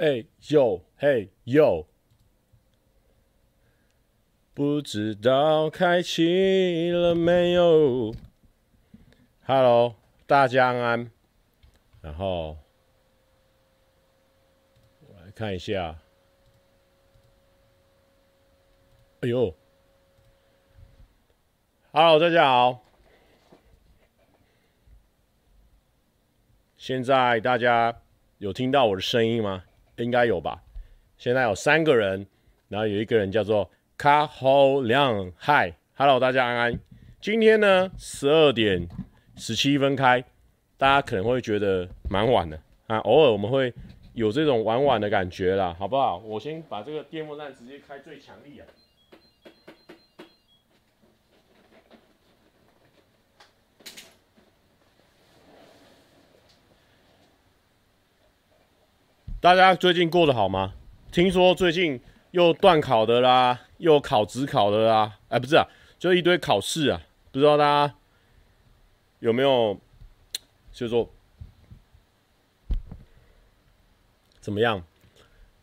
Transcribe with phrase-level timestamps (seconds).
[0.00, 1.86] 哎呦，嘿呦，
[4.54, 8.14] 不知道开启了没有
[9.44, 11.10] ？Hello，大家安安。
[12.00, 12.56] 然后
[15.06, 15.98] 我来看一下。
[19.20, 19.54] 哎呦
[21.92, 22.86] ，Hello，大家好。
[26.78, 28.00] 现在大家
[28.38, 29.66] 有听到我的声音吗？
[30.02, 30.62] 应该有吧。
[31.16, 32.26] 现在有三个人，
[32.68, 36.78] 然后有一个人叫做卡侯亮，嗨，Hello，大家安安。
[37.20, 38.88] 今天呢，十二点
[39.36, 40.24] 十七分开，
[40.78, 42.96] 大家可能会觉得蛮晚的啊。
[42.98, 43.72] 偶尔我们会
[44.14, 46.16] 有这种晚晚的感觉啦，好不好？
[46.18, 48.66] 我先把这个电风扇直接开最强力啊。
[59.40, 60.74] 大家最近过得好吗？
[61.10, 61.98] 听说最近
[62.32, 65.66] 又段考的啦，又考职考的啦，哎，不是啊，
[65.98, 67.00] 就一堆考试啊，
[67.32, 67.94] 不知道大家
[69.20, 69.80] 有没有，
[70.70, 71.08] 就是说
[74.42, 74.84] 怎么样？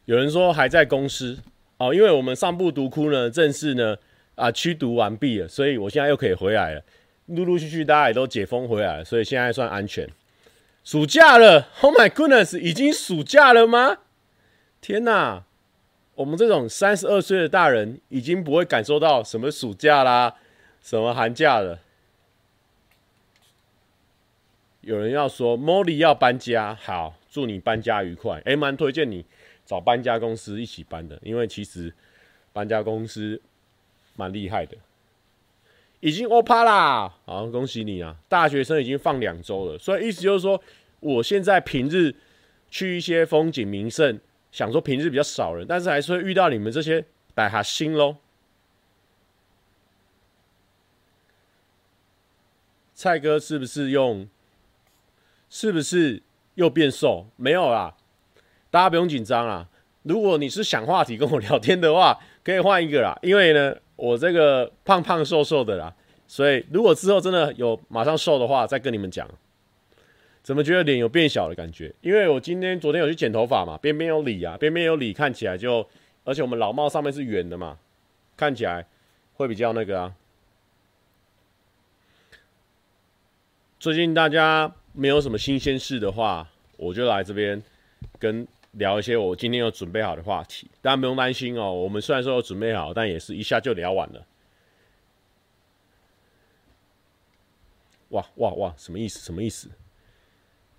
[0.05, 1.37] 有人说还在公司
[1.77, 3.95] 哦，因为我们上部读窟呢，正式呢
[4.33, 6.83] 啊驱毒完毕了，所以我现在又可以回来了，
[7.27, 10.09] 陆陆续续大家也都解封回来了，所以现在算安全。
[10.87, 13.97] 暑假了，Oh my goodness，已经暑假了吗？
[14.79, 15.43] 天哪，
[16.15, 20.35] 我们这种三十二岁的大人已经不会感受到什么暑假啦，
[20.81, 21.81] 什么寒假了。
[24.79, 28.41] 有人要说，Molly 要搬家，好，祝你搬家愉快。
[28.45, 29.25] 哎，蛮推荐你
[29.65, 31.93] 找搬家公司一起搬的，因为其实
[32.53, 33.41] 搬家公司
[34.15, 34.77] 蛮厉害的。
[35.99, 38.15] 已经欧趴啦，好，恭喜你啊！
[38.29, 40.61] 大学生已经放两周了，所以意思就是说，
[40.99, 42.13] 我现在平日
[42.69, 44.19] 去一些风景名胜，
[44.51, 47.03] 想说平日比较少人，但是还是会遇到你们这些
[47.35, 48.17] 歹哈星喽。
[52.93, 54.29] 蔡哥是不是用？
[55.49, 56.21] 是不是
[56.53, 57.25] 又变瘦？
[57.37, 57.95] 没有啦，
[58.69, 59.67] 大家不用紧张啦。
[60.03, 63.75] 如果你是想话题跟我聊天的话，可以换一个啦，因为呢。
[63.97, 65.93] 我这个胖胖瘦瘦的啦，
[66.27, 69.29] 所以如果之后真的有马上瘦的话，再跟你们讲。
[70.43, 71.93] 怎么觉得脸有变小的感觉？
[71.99, 75.85] 因为我今天、昨天有去剪头发嘛，边边有理啊，边边有理，看起来就，
[76.23, 77.77] 而且我们老帽上面是圆的嘛，
[78.37, 78.85] 看起来
[79.33, 80.13] 会比较那个啊。
[83.79, 86.47] 最近大家没有什么新鲜事的话，
[86.77, 87.61] 我就来这边
[88.19, 88.47] 跟。
[88.77, 91.73] 聊一些我今天有准备好的话题，大家不用担心哦。
[91.73, 94.25] 我们虽然说有准备好，但也是一下就聊完了。
[98.09, 98.73] 哇哇哇！
[98.77, 99.19] 什么意思？
[99.19, 99.69] 什么意思？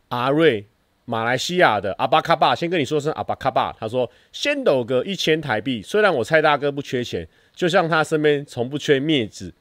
[0.08, 0.66] 阿瑞，
[1.04, 3.70] 马来西亚的阿巴卡巴，先跟你说声阿巴卡巴。
[3.78, 9.52] 他说：“先抖个一千台币，虽然我蔡大哥不缺钱，就像他身边从不缺面子。”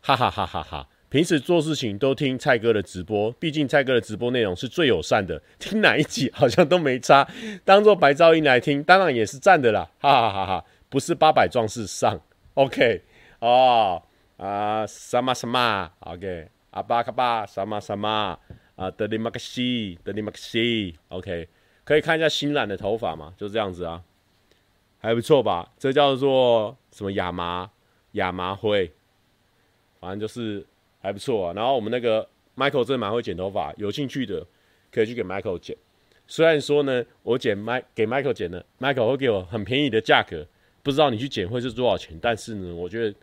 [0.00, 0.88] 哈哈哈哈哈。
[1.10, 7.28] 平时做事情都听蔡哥的直播，毕竟蔡哥的直播内容是最友善的， 听哪一集好像都没差，
[7.64, 10.64] 当做白噪音来听，当然也是赞的啦， 哈哈哈哈！
[10.88, 12.20] 不是八百壮士上
[12.54, 13.02] ，OK
[13.40, 14.00] 哦
[14.36, 18.38] 啊，什么什么，OK，阿巴卡巴什么什么
[18.76, 21.48] 啊，德里马克西，德里马克西，OK，
[21.82, 24.00] 可以看一下新染的头发嘛，就这样子啊，
[24.98, 25.72] 还不错吧？
[25.76, 27.68] 这叫做什么亚麻
[28.12, 28.92] 亚麻灰，
[29.98, 30.64] 反正就是。
[31.00, 34.46] 还不错啊，然后我们那个 Michael 真的蛮会剪头发，有兴趣的
[34.92, 35.76] 可以去给 Michael 剪。
[36.26, 40.46] 虽然说呢，我剪麦给 Michael 剪的，Michael 会给我很便宜的价格，
[40.82, 43.14] 不知道你去剪会是多少钱，但是呢，我觉得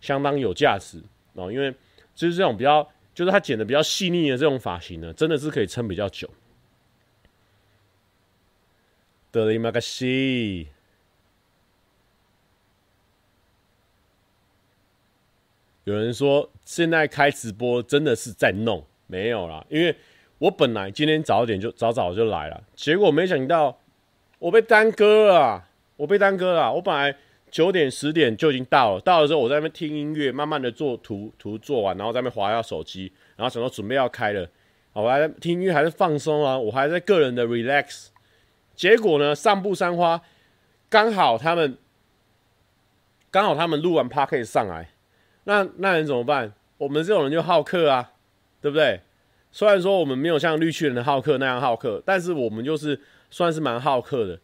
[0.00, 1.02] 相当有价值
[1.34, 1.70] 哦，因为
[2.14, 6.30] 就是这种比较，就是他剪的比较细腻的这种发型呢，真的是可以撑比较久。
[9.30, 10.68] 德里马克西。
[15.86, 19.94] 有人说现在开直播真的是在弄，没有啦，因为
[20.38, 23.78] 我本来今天早点就早早就来了，结果没想到
[24.40, 26.72] 我被耽搁了，我被耽搁了。
[26.72, 27.16] 我本来
[27.52, 34.44] 九点十点就已经到了，到了之后我在那边听音乐，慢慢的做图图做完，然后在那边滑下手机，然后想说准备要开了，
[34.92, 38.08] 我还在听音乐还是放松啊，我还在个人的 relax，
[38.74, 40.20] 结果呢上部三花
[40.88, 41.78] 刚好他们
[43.30, 44.88] 刚好他们录完 podcast 上来。
[45.46, 46.52] 那那人怎么办？
[46.78, 48.12] 我们这种人就好客啊，
[48.60, 49.00] 对不对？
[49.50, 53.00] 虽然说我们没有像绿巨人的好客那样好客，但是我们就是
[53.30, 54.38] 算是蛮好客的。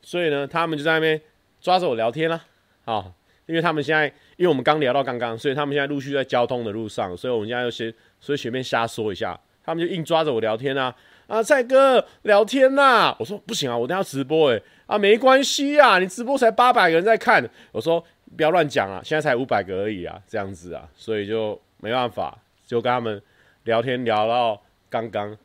[0.00, 1.20] 所以呢，他们就在那边
[1.60, 2.44] 抓着我聊天啦，
[2.84, 3.10] 啊，
[3.46, 4.06] 因为他们现在，
[4.36, 10.94] 因为我们刚聊到刚刚，所以他们现在陆续在交通的路上，所以我们现在就先，所以随便瞎说一下，他们就硬抓着我聊天啊
[11.26, 18.04] 啊，蔡哥聊天呐、我说不行啊，我等下直播诶、啊，没关系啊，你直播才八百个人在看，我说
[18.36, 23.20] 不要乱讲啊，现在才五百个而已啊，这样子啊，所以就没办法，就跟他们
[23.64, 25.36] 聊天聊到刚刚，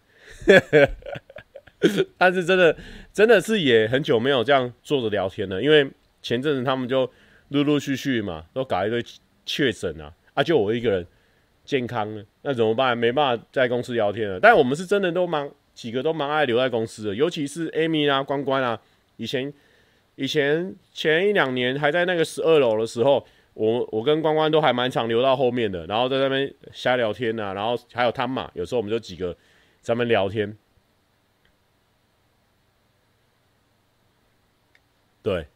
[2.18, 2.76] 但是真的
[3.14, 5.90] 真的是也很久没有这样坐着聊天了，因为
[6.22, 7.10] 前阵子他们就
[7.50, 9.04] 陆陆续续嘛，都搞一堆
[9.46, 11.06] 确诊啊，啊，就我一个人
[11.66, 12.98] 健康了，那怎么办？
[12.98, 18.80] 没办法在公司聊天了，但我们是真的都蛮几个都蛮爱留在公司的，尤其是 Amy 啊、关关啊。
[19.16, 19.54] 以前，
[20.20, 29.34] 以前前一两年还在那个十二楼的时候，我我跟关关都还蛮常留到后面的，然后在那边瞎聊天呐、啊，然后还有他嘛，有时候我们就几个
[29.82, 30.58] 在那边聊天。
[35.24, 35.48] 对，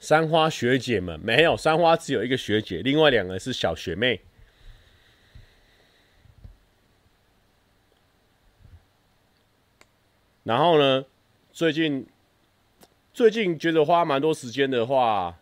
[0.00, 4.20] 三花学姐们没有，三花只有一个学姐，另外两个是小学妹。
[10.44, 11.04] 然后呢，
[11.52, 12.04] 最近
[13.12, 15.36] 最近觉得花蛮多时间的话，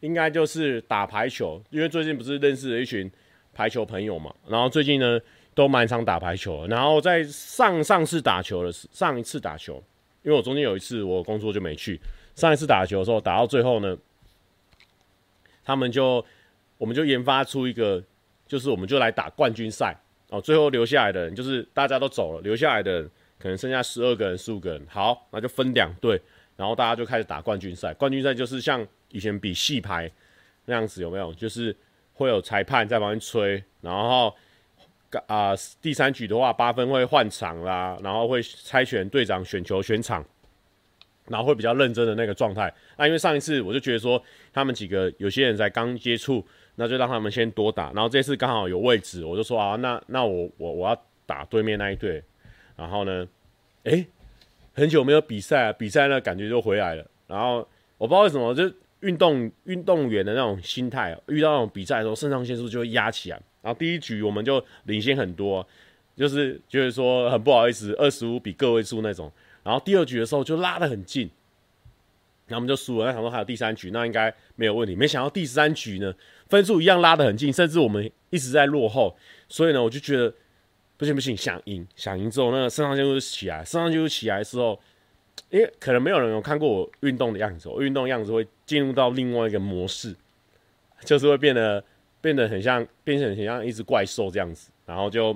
[0.00, 3.10] 应该就是打排球，因为最近不是认识了一群
[3.54, 4.34] 排球朋友嘛。
[4.46, 5.18] 然后最近呢，
[5.54, 6.66] 都蛮常打排球。
[6.66, 9.82] 然后在上上次打球的时，上一次打球，
[10.22, 11.98] 因为我中间有一次我工作就没去。
[12.34, 13.96] 上一次打球的时候，打到最后呢，
[15.64, 16.22] 他们就
[16.76, 18.02] 我们就研发出一个，
[18.46, 19.96] 就是我们就来打冠军赛
[20.28, 20.40] 哦。
[20.40, 23.10] 最后留下来的人，就是大家都走了，留下来的人。
[23.40, 26.20] 可能剩下十二个人、十五个人，好，那就分两队，
[26.56, 27.94] 然后大家就开始打冠军赛。
[27.94, 30.10] 冠军赛就是像以前比戏牌
[30.66, 31.32] 那样子，有没有？
[31.32, 31.74] 就是
[32.12, 34.34] 会有裁判在旁边吹，然后
[35.26, 40.24] 啊、第三局的话八分会换场啦，然后会猜拳队长选球选场，
[41.26, 42.72] 然后会比较认真的那个状态。
[42.98, 44.22] 那因为上一次我就觉得说
[44.52, 47.90] 他们几个有些人才刚接触，那就让他们先多打。
[47.92, 52.22] 然后这次刚好有位置，我就说啊，那那我我我要打对面那一队。
[52.80, 53.28] 然后呢，
[53.82, 54.06] 诶，
[54.72, 57.06] 很久没有比赛啊，比赛那感觉就回来了。
[57.26, 57.58] 然后
[57.98, 63.38] 我不知道为什么，就运动运动员的那种心态，遇到那种比赛的时候，肾上腺素就会压起来。
[63.60, 65.66] 然后第一局我们就领先很多，
[66.16, 69.30] 就是就是说很不好意思，二十五比个位数那种。
[69.62, 71.28] 然后第二局的时候就拉得很近，
[72.46, 73.04] 然后我们就输了。
[73.04, 74.96] 那想说还有第三局，那应该没有问题。
[74.96, 76.14] 没想到第三局呢，
[76.48, 79.14] 分数一样拉得很近，甚至我们一直在落后。
[79.50, 80.32] 所以呢，我就觉得。
[81.00, 84.78] 不行不行，想赢想赢之后，那个肾上腺素就起来，肾上腺素起来的时候，
[85.48, 90.14] 因为可能没有人有看过我运动的样子，我运动样子会进入到另外一个模式，
[91.06, 91.82] 就是会变得
[92.20, 95.34] 变得很像，变成很像一只怪兽这样子，然后就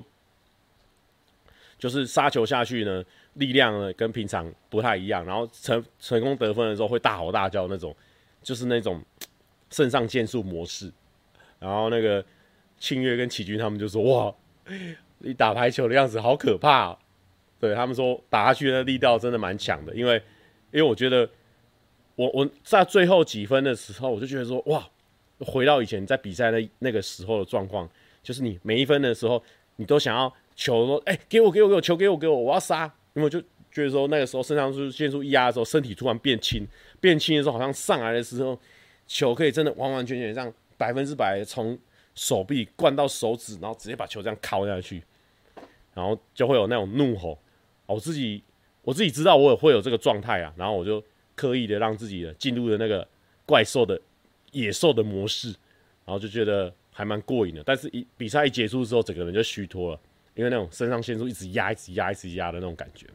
[1.78, 3.02] 就是杀球下去呢，
[3.32, 7.96] 力量呢跟平常不太一样，然后成成功得分的时候会大吼大叫那种，
[8.42, 9.02] 就是那种
[9.70, 10.92] 肾上腺素模式，
[11.58, 12.22] 然后那个
[12.78, 14.34] 庆月跟启军他们就说哇。
[15.24, 16.96] 你打排球的样子好可怕，
[17.58, 20.16] 对他们说打下去的力道真的蛮强的，因为
[20.70, 21.28] 因为我觉得
[22.14, 24.86] 我我在最后几分的时候，我就觉得说哇，
[25.38, 27.88] 回到以前在比赛那那个时候的状况，
[28.22, 29.42] 就是你每一分的时候，
[29.76, 33.40] 你都想要球说哎给我给我给我球给我给我我要杀，因为就
[33.72, 36.66] 觉得说那个时候肾上腺素一压的时候，身体突然变轻，
[37.00, 38.58] 变轻的时候好像上来的时候，
[39.06, 41.78] 球可以真的完完全全让百分之百从
[42.14, 45.02] 手臂灌到手指，然后直接把球这样敲下去。
[45.94, 47.38] 然后就会有那种怒吼，
[47.86, 48.42] 我自己
[48.82, 51.02] 我自己知道我也会有这个状态啊，然后我就
[51.34, 53.06] 刻意的让自己进入了那个
[53.46, 54.00] 怪兽的
[54.52, 55.48] 野兽的模式，
[56.04, 57.62] 然后就觉得还蛮过瘾的。
[57.64, 60.00] 但是一比赛一结束之后，整个人就虚脱了，
[60.34, 63.06] 因为那种肾上腺素一直压、一直压、一直压的那种感觉。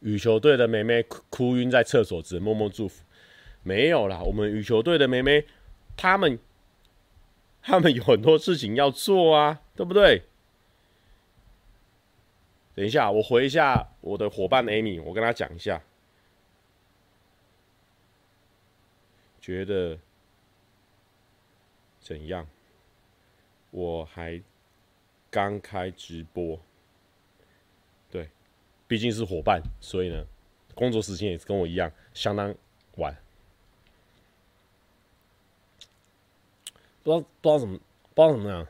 [0.00, 3.02] 羽球队的妹妹哭哭晕在厕所，只能默默祝福。
[3.64, 5.46] 没有啦，我们羽球队的妹妹，
[5.96, 6.38] 他们，
[7.60, 10.22] 他们有很多事情要做啊，对不对？
[12.74, 15.82] 等一下，我回一下我的伙伴 Amy，我跟他讲一下，
[19.40, 19.98] 觉得
[22.00, 22.46] 怎样？
[23.70, 24.42] 我还
[25.30, 26.60] 刚开直播，
[28.10, 28.28] 对，
[28.86, 30.26] 毕竟是伙伴，所以呢，
[30.74, 32.54] 工作时间也是跟我一样，相当
[32.96, 33.23] 晚。
[37.04, 37.78] 不知道不知道怎么
[38.14, 38.66] 不知道怎么样，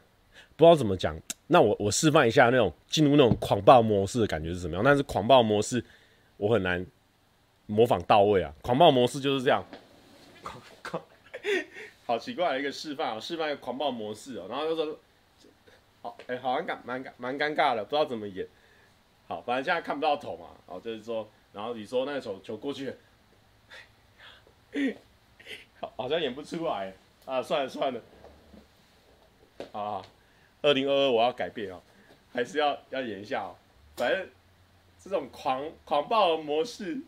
[0.57, 1.19] 不知道怎么讲。
[1.47, 4.85] 那我我示范一下那种进入那种狂暴模式的感觉是什么样？
[4.85, 5.83] 但是狂暴模式
[6.37, 6.85] 我很难
[7.67, 8.53] 模仿到位啊。
[8.61, 9.65] 狂暴模式就是这样，
[10.43, 11.03] 狂狂，
[12.07, 13.21] 好奇怪的一个示范啊！
[13.21, 14.99] 示范一个狂暴模式哦，然后就说，
[16.03, 18.47] 好哎，好尴尬，蛮蛮尴尬的，不知道怎么演。
[19.29, 22.95] 好，反正现在看不到头嘛，哦，就是说，然后你说那个球球过去，
[25.81, 26.93] 好，好像演不出来
[27.27, 28.01] 啊，算了算了，
[29.75, 30.01] 啊，
[30.63, 31.83] 二零二二我要改变哦，
[32.33, 33.57] 还是要要演一下哦，
[33.97, 34.29] 反正
[35.03, 36.99] 这种狂狂暴模式。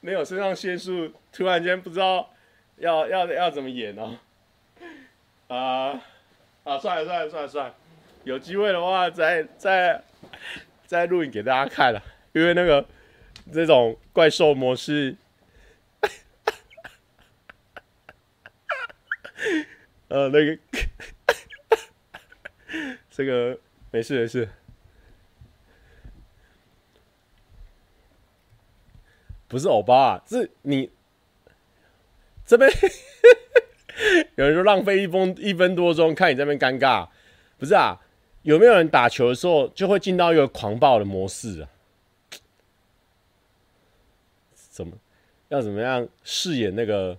[0.00, 2.30] 没有肾上腺素，突然间不知道
[2.76, 4.16] 要要要怎么演哦。
[5.48, 6.00] 啊
[6.64, 7.74] 啊，算了算了算了算了，
[8.24, 10.02] 有机会的话再再
[10.86, 12.00] 再录影给大家看了，
[12.32, 12.86] 因为那个
[13.52, 15.14] 这种怪兽模式，
[20.10, 20.58] 呃，那个
[23.08, 23.56] 这个
[23.92, 24.48] 没事没事。
[29.46, 30.90] 不是欧巴啊，是你
[32.44, 32.68] 这边
[34.34, 37.08] 有人说浪费一分一分多钟看你这边尴尬，
[37.56, 38.00] 不是啊？
[38.42, 41.70] 有没有人打球的时候就会进到一个狂暴的模式啊？
[44.54, 44.96] 怎么
[45.50, 47.16] 要怎么样饰演那个？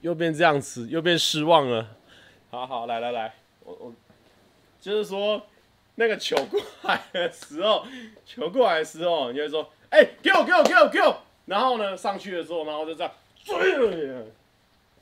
[0.00, 1.96] 又变这样子，又变失望了。
[2.50, 3.94] 好好来来来，我我
[4.80, 5.42] 就是说。
[5.96, 7.86] 那个球过来的时候，
[8.24, 13.12] 球过来的时候，你就说：“哎、欸，给我，给我，给我，给我。”然后呢，上去的时候，然后就这样
[13.44, 14.08] 追，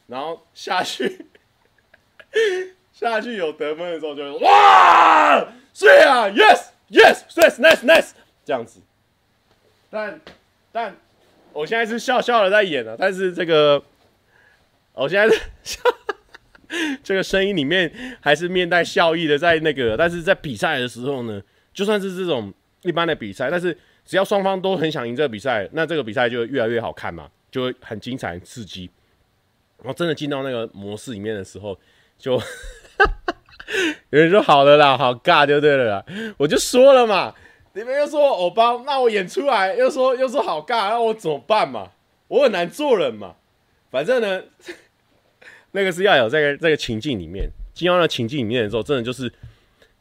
[0.09, 1.26] 然后下去，
[2.92, 8.11] 下去有得分的时候就，哇，是啊，yes yes 碎，nice nice
[8.45, 8.80] 这样子。
[9.88, 10.21] 但
[10.73, 10.97] 但
[11.52, 13.80] 我现在是笑笑的在演了，但是这个
[14.98, 15.36] 我现在。
[17.02, 17.90] 这个声音里面
[18.20, 22.52] 还是面带笑意的，在那个，但是在比赛的时候呢，就算是这种
[22.82, 23.74] 一般的比赛，但是
[24.04, 28.90] 只要双方都很想赢这个比赛，那这个比赛就越来越好看嘛，就会很精彩、刺激。
[29.78, 31.74] 然后真的进到那个模式里面的时候，
[32.18, 32.32] 就
[34.10, 36.04] 有人说好了啦，好尬就对了啦。
[36.36, 37.34] 我就说了嘛，
[37.72, 41.92] 你们又说我欧巴，那我演出来又说又说好尬，那我怎么办嘛？
[42.28, 43.36] 我很难做人嘛。
[43.90, 44.42] 反正呢。
[45.78, 49.32] 那个是要有这个这个情境里面，进到那情境里面的时候，真的就是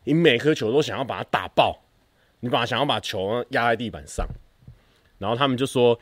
[0.05, 1.83] 你每颗球都想要把它打爆，
[2.39, 4.27] 你把想要把球压在地板上，
[5.19, 5.99] 然后他们就说，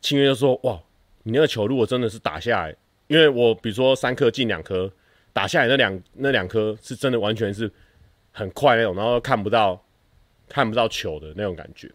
[0.00, 0.80] 清月就说，哇，
[1.24, 2.76] 你那个球如果真的是打下来，
[3.08, 4.88] 因为我比如说三颗进两颗，
[5.32, 7.68] 打下来那两那两颗是真的完全是
[8.30, 9.84] 很快那种，然后看不到
[10.48, 11.90] 看不到球的那种感觉，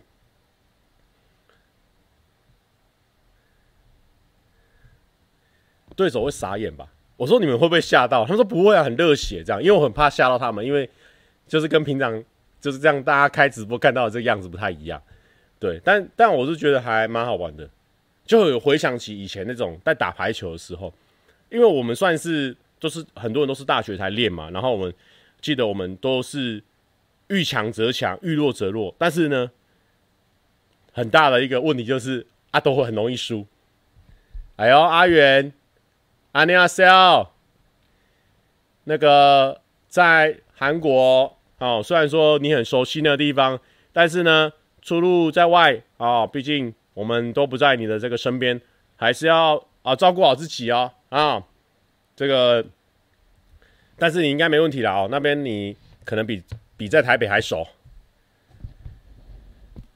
[5.95, 6.89] 对手会傻眼吧？
[7.15, 8.23] 我说你们会不会吓到？
[8.23, 9.61] 他们说不会啊，很热血这样。
[9.61, 10.89] 因为我很怕吓到他们，因为
[11.47, 12.23] 就是跟平常
[12.59, 15.01] 就是这样，大家开直播看到的这个样子不太一样。
[15.59, 17.69] 对，但但我是觉得还蛮好玩的，
[18.25, 20.93] 就有回想起以前那种在打排球的时候，
[21.49, 24.93] 因为我们算是都是很多人都是大学才练嘛，然后我们
[25.39, 26.61] 记得我们都是
[27.27, 29.51] 遇强则强，遇弱则弱，但是呢，
[30.91, 33.45] 很大的一个问题就是啊，都会很容易输。
[34.55, 35.53] 哎呦，阿元。
[36.33, 36.83] 阿尼亚塞
[38.85, 43.59] 那个在韩国哦，虽然说你很熟悉那个地方，
[43.93, 48.59] 但是呢，出入在外啊，毕竟我们都不在你的这个身边，
[48.95, 51.43] 还是要啊照顾好自己哦啊。
[52.15, 52.65] 这个，
[53.97, 56.43] 但是你应该没问题了哦，那边你可能比
[56.75, 57.65] 比在台北还熟。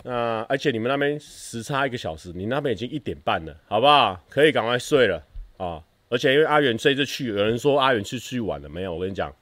[0.05, 4.23] 啊，而且你们那边时差一个小时，你那边已经一点半了，好不好？
[4.29, 5.23] 可以赶快睡了
[5.57, 5.83] 啊。
[6.09, 8.93] 而且因为阿远这次去，有人说阿远是去玩了，没有。
[8.93, 9.35] 我跟你讲，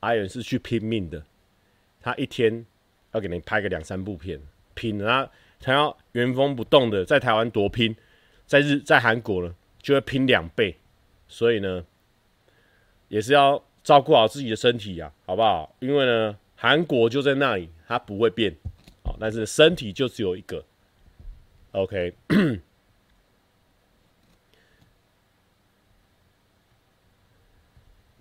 [0.00, 1.22] 阿远是去拼命的。
[2.00, 2.64] 他一天
[3.12, 4.40] 要给你拍个两三部片，
[4.74, 7.96] 拼他他要原封不动的在台湾多拼，
[8.46, 10.76] 在日在韩国呢就会拼两倍。
[11.26, 11.84] 所以呢，
[13.08, 15.74] 也是要照顾好自己的身体呀，好不好？
[15.80, 18.54] 因为呢，韩国就在那里，它不会变，
[19.04, 20.64] 好，但是身体就只有一个。
[21.72, 22.14] OK。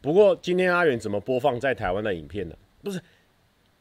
[0.09, 2.55] 不过今天阿远怎么播放在台湾的影片呢？
[2.81, 2.99] 不是，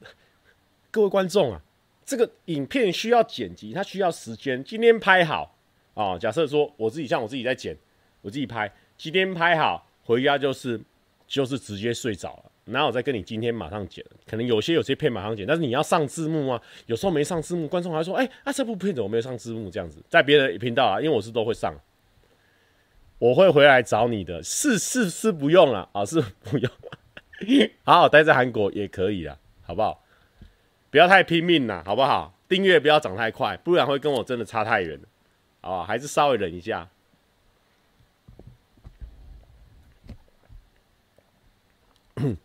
[0.92, 1.58] 各位观众啊，
[2.04, 4.62] 这个影片需要剪辑，它需要时间。
[4.62, 5.56] 今天拍好
[5.94, 7.74] 啊、哦，假设说我自己像我自己在剪，
[8.20, 10.78] 我自己拍，今天拍好回家就是
[11.26, 14.04] 就是直接睡着了，哪有再跟你今天马上剪？
[14.26, 19.70] 可能有些有些片马上剪，但是你要上字幕啊，有时候没上字幕，观众还说，哎、欸，啊这部片怎么没有上字幕？
[19.70, 21.74] 这样子，在别的频道啊，因为我是都会上。
[23.18, 26.70] 我会回来找你的，是是是不用了啊，是不用，
[27.84, 30.04] 好好待在韩国也可以了，好不好？
[30.90, 32.34] 不要太拼命了，好不好？
[32.48, 34.98] 订阅不要涨太快，不然会跟我真的差太远，
[35.60, 35.84] 好吧？
[35.84, 36.88] 还是稍微忍一下。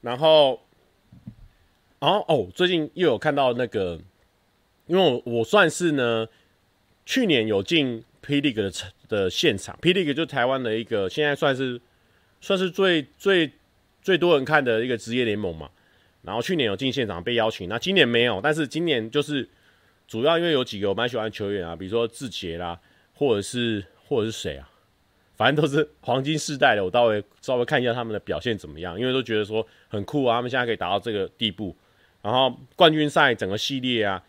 [0.00, 0.60] 然后，
[1.98, 3.98] 然后哦，最近又有看到那个，
[4.86, 6.28] 因为我我算是呢，
[7.06, 8.72] 去年有进 PLG 的
[9.08, 11.80] 的现场，P League 就台湾的一个现在算是
[12.40, 13.50] 算是最最
[14.02, 15.70] 最多人看的一个职业联盟嘛。
[16.22, 19.46] 然后去年有进现场被邀请，那今年没有，但是今年就是
[20.08, 22.80] 主要因为有几个我蛮喜欢的球员啊，比如说志杰啦，
[23.12, 24.66] 或者是或者是谁啊，
[25.36, 31.76] 反正都是黄金世代的，我稍微稍微看一下他们的表现怎么样，因为都觉得说很酷啊，他们现在可以达到这个地步。
[32.22, 34.24] 然后冠军赛整个系列啊，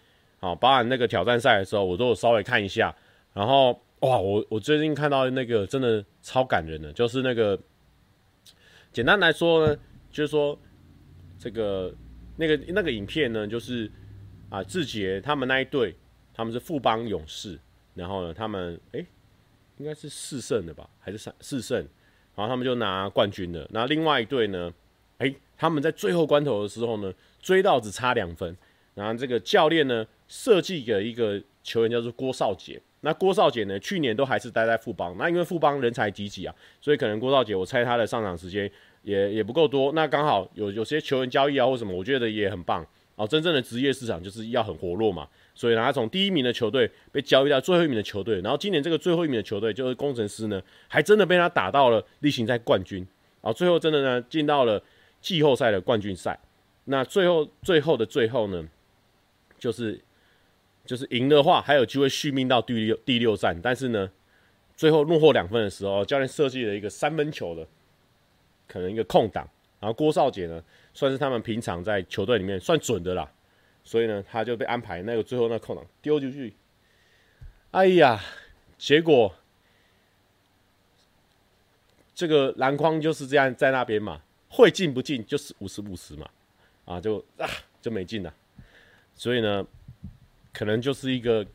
[0.46, 2.96] 好，包含那个挑战赛的时候，我都有稍微看一下。
[3.34, 3.72] 然后
[4.02, 7.60] 哇，我我最近看到那个真的超感人的，就是那个
[8.92, 9.78] 简单来说呢，
[10.12, 10.58] 就是说。
[11.38, 11.94] 这个
[12.38, 13.92] 那个那个影片呢，就是
[14.50, 15.94] 啊，志杰他们那一队，
[16.34, 17.60] 他们是富邦勇士，
[17.94, 19.06] 然后呢，他们哎，
[19.78, 21.78] 应该是四胜的吧，还是三四胜，
[22.36, 23.68] 然后他们就拿冠军了。
[23.70, 24.74] 那另外一队呢，
[25.18, 28.56] 哎，他们在最后关头的时候呢，追到只差两分，
[28.96, 32.82] 然后这个教练呢，设计给一个球员叫做郭少杰。
[33.02, 38.72] 那郭少杰呢，去年都还是待在富邦，那因为富邦人才济济啊，所以可能郭少杰，我猜他的上场时间。
[39.04, 42.84] 也也不够多，那刚好有有些球员交易啊或什么，我觉得也很棒
[43.16, 43.28] 哦。
[43.28, 52.98] 真正的职业市场就是要很活络嘛，所以呢，他从第一名的球队被交易到最后一名的球队，然后今年这个最后一名的球队就是工程师呢，还真的被他打到了例行赛冠军，
[53.44, 54.82] 然后最后真的呢进到了
[55.22, 56.40] 季后赛的冠军赛。
[56.86, 58.68] 那最后最后的最后呢，
[59.66, 60.00] 就是
[60.86, 64.12] 就是赢的话还有机会续命到第六第六战，但是呢，
[64.78, 67.68] 最后落后两分的时候，教练设计了一个三分球的。
[68.68, 69.48] 可能一个空档，
[69.80, 70.60] 然后郭少杰呢，
[70.92, 73.32] 算是他们平常在球队里面算准的啦，
[73.84, 76.52] 所以呢，他就被安排那个最后那个空档丢出去。
[77.70, 78.20] 哎呀，
[78.80, 79.36] 结果
[82.16, 84.20] 这个篮筐就是这样在那边嘛，
[84.50, 86.28] 会进不进就是五十五十嘛，
[86.86, 87.48] 啊就啊
[87.80, 88.34] 就没进了，
[89.16, 89.66] 所以呢，
[90.54, 91.46] 可能就是一个，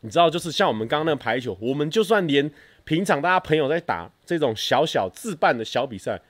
[0.00, 2.50] 你知道，就是像我们刚刚那个排球，我们就算连。
[2.86, 6.22] 平常大家朋友在打这种小小自办的小比赛，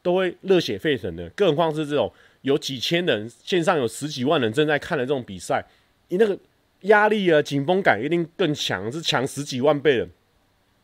[0.00, 5.66] 都会热血沸腾的，更何况是这种有几千人、线上有十几万人正在看的这种比赛，
[6.10, 6.38] 你那个
[6.82, 10.08] 压力啊、紧绷感一定更强，是强十几万倍的。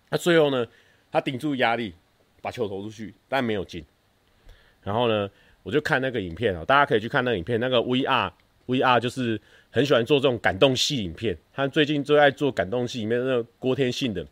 [0.09, 0.67] 那最后呢，
[1.13, 1.95] 他顶住压力，
[2.43, 3.85] 把球投出去，但没有进。
[4.83, 5.31] 然后呢，
[5.63, 7.61] 我就看那个影片啊，大家可以去看那个影片。
[7.61, 8.33] 那个 VR
[8.67, 14.27] VR 就是很喜欢做这种感动戏影片，他最近最爱做感动戏里面那个郭天信的。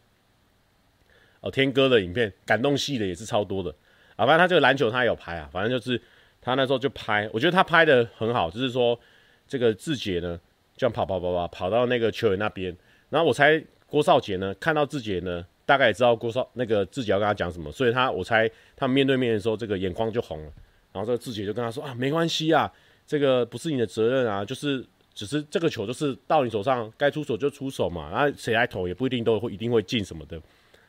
[1.41, 3.71] 哦，天哥的影片感动戏的也是超多的
[4.17, 6.01] 啊，反正他这个篮球他也有拍啊，反正就是
[6.41, 8.99] 他那时候就拍，我觉得他拍的很好，就是说
[9.47, 10.37] 这个志杰呢，
[10.77, 12.77] 这样跑跑跑跑跑到那个球员那边，
[13.09, 20.53] 然后我猜郭少杰呢看到志杰呢，大概也知道郭少那个志杰要跟他讲什么，所以他我猜他们面对面的时候，这个眼眶就红了，
[20.93, 22.73] 然后这个志杰就跟他说啊，没关系啊，
[23.09, 30.41] 这个不是你的责任啊，就是只是这个球就是到你手上该出手就出手嘛，然后谁来投也不一定都会一定会进什么的。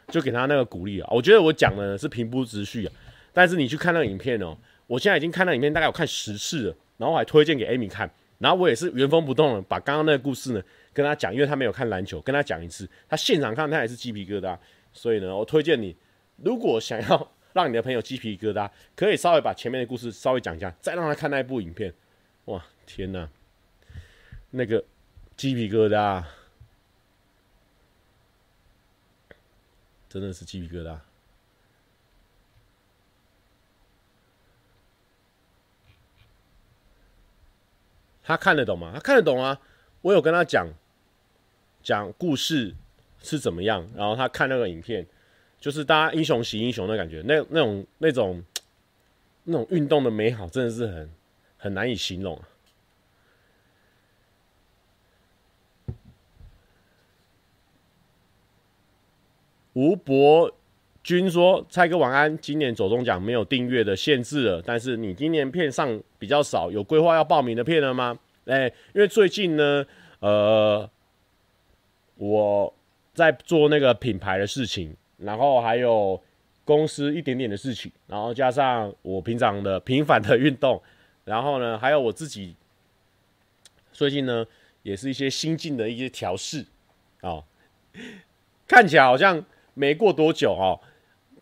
[0.10, 1.08] 就给他那个鼓励啊！
[1.12, 2.91] 我觉得我讲的是平铺直叙啊，
[3.32, 10.62] 但是你去看那个影片哦，我现在已经看那影片大概有看十次了，然后我还推荐给 Amy 看，然后我也是原封不动的把刚刚那个故事呢
[10.93, 14.58] 跟他讲，因为他没有看篮球，跟他讲一次，他现场看他也是鸡皮疙瘩，
[14.91, 15.95] 所以呢，我推荐你，
[16.38, 21.93] 如果想要让你的朋友鸡皮疙瘩，可以稍微把前面的故事稍微讲一下，再让他看那一部影片，
[22.50, 23.30] 哇，天哪，
[24.50, 24.84] 那个
[25.38, 26.24] 鸡皮疙瘩。
[30.10, 30.98] 真的是鸡皮疙瘩。
[38.24, 38.94] 他看得懂吗？
[38.96, 39.62] 他看得懂啊！
[40.02, 40.68] 我有跟他讲
[41.84, 42.74] 讲故事
[43.22, 45.06] 是怎么样，然后他看那个影片，
[45.60, 48.44] 就是大家英雄惜英雄的感觉，那那种那种
[49.44, 51.08] 那种运动的美好，真的是很
[51.60, 52.41] 很难以形容。
[59.74, 60.52] 吴伯
[61.04, 68.17] 君说：“蔡哥晚安，今年走中奖没有订阅的限制了，但是你今年片上比较少，有规划要报名的片了吗？
[68.45, 69.86] 哎、因为最近呢，
[70.19, 70.89] 呃，
[72.15, 72.74] 我
[73.13, 76.22] 在做那个品牌的事情，然后还有
[76.65, 80.82] 公司一点点的事情，然后加上我平常的频繁的运动，
[81.30, 82.56] 然后呢，还有我自己
[83.94, 84.46] 最近呢，
[84.82, 86.65] 也是一些新进的一些调试
[87.22, 87.44] 啊，
[88.68, 90.76] 看起来好像。”没过多久哦，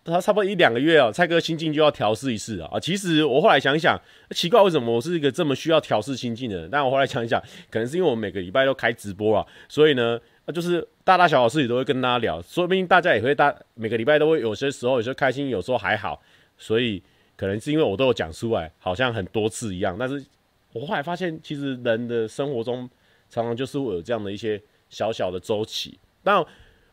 [0.06, 2.80] 他差不多一两个月哦，蔡哥心境就要调试一次啊。
[2.80, 6.70] 其实我后来想想，奇怪为什么我是一个这么需要调试心境的人？
[6.70, 10.20] 但我后来想一想，可能是因为我每个礼拜都开直播啊，所以呢，
[10.54, 16.22] 就是大大小小事情都会跟大家聊，说不定大家也会大每个礼拜都会有些时候有时候开心，有时候还好，
[16.60, 17.02] 所以
[17.38, 19.96] 可能是因为我都有讲出来，好像很多次一样。
[19.98, 20.26] 但是
[20.74, 22.90] 我后来发现，其实人的生活中
[23.30, 26.00] 常常就是会有这样的一些小小的周期。
[26.24, 26.44] 但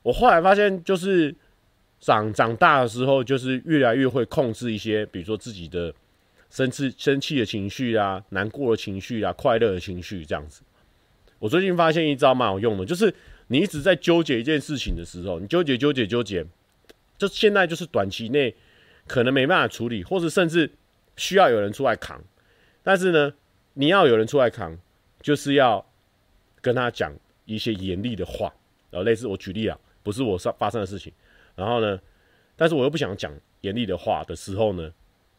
[0.02, 1.34] 我后来发现，就是
[1.98, 5.92] 长长大的时候，就是越来越会控制一些，比如说自己的
[6.50, 10.60] 生气、生气的情绪啊，难过的情绪啊，快乐的情绪这样子。
[11.38, 13.12] 我最近发现一招蛮有用的，就是
[13.46, 16.44] 你一直在纠结一件事情的时候，你纠结、纠结、纠结，
[17.16, 18.54] 就现在就是短期内。
[19.06, 20.72] 可能没办法处理，或是甚至
[21.16, 22.22] 需要有人出来扛，
[22.82, 23.34] 但是呢，
[23.74, 24.78] 你要有人出来扛，
[25.20, 25.84] 就是要
[26.60, 27.12] 跟他讲
[27.44, 28.52] 一些严厉的话，
[28.90, 31.12] 然后类似我举例啊，不是我上发生的事情，
[31.54, 32.00] 然后呢，
[32.56, 34.90] 但是我又不想讲严厉的话的时候呢，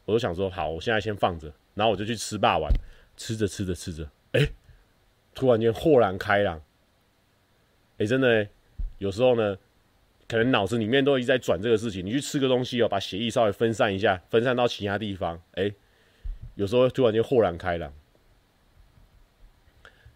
[0.05, 2.71] 我就想说好，我现在先放着，然后我就去吃霸王，
[3.17, 4.47] 吃着吃着吃着，哎、
[5.33, 6.61] 突然间豁然开朗，
[7.97, 8.49] 哎、真的、欸，
[8.99, 9.57] 有时候呢。
[10.27, 15.71] 可能脑子里面都一直在转这个事情，你去吃个东西哦，把血液稍微分散一下，分散到其他地方，哎、
[16.55, 17.93] 有时候突然间豁然开朗，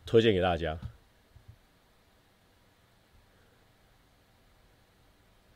[0.06, 0.80] 推荐给大家。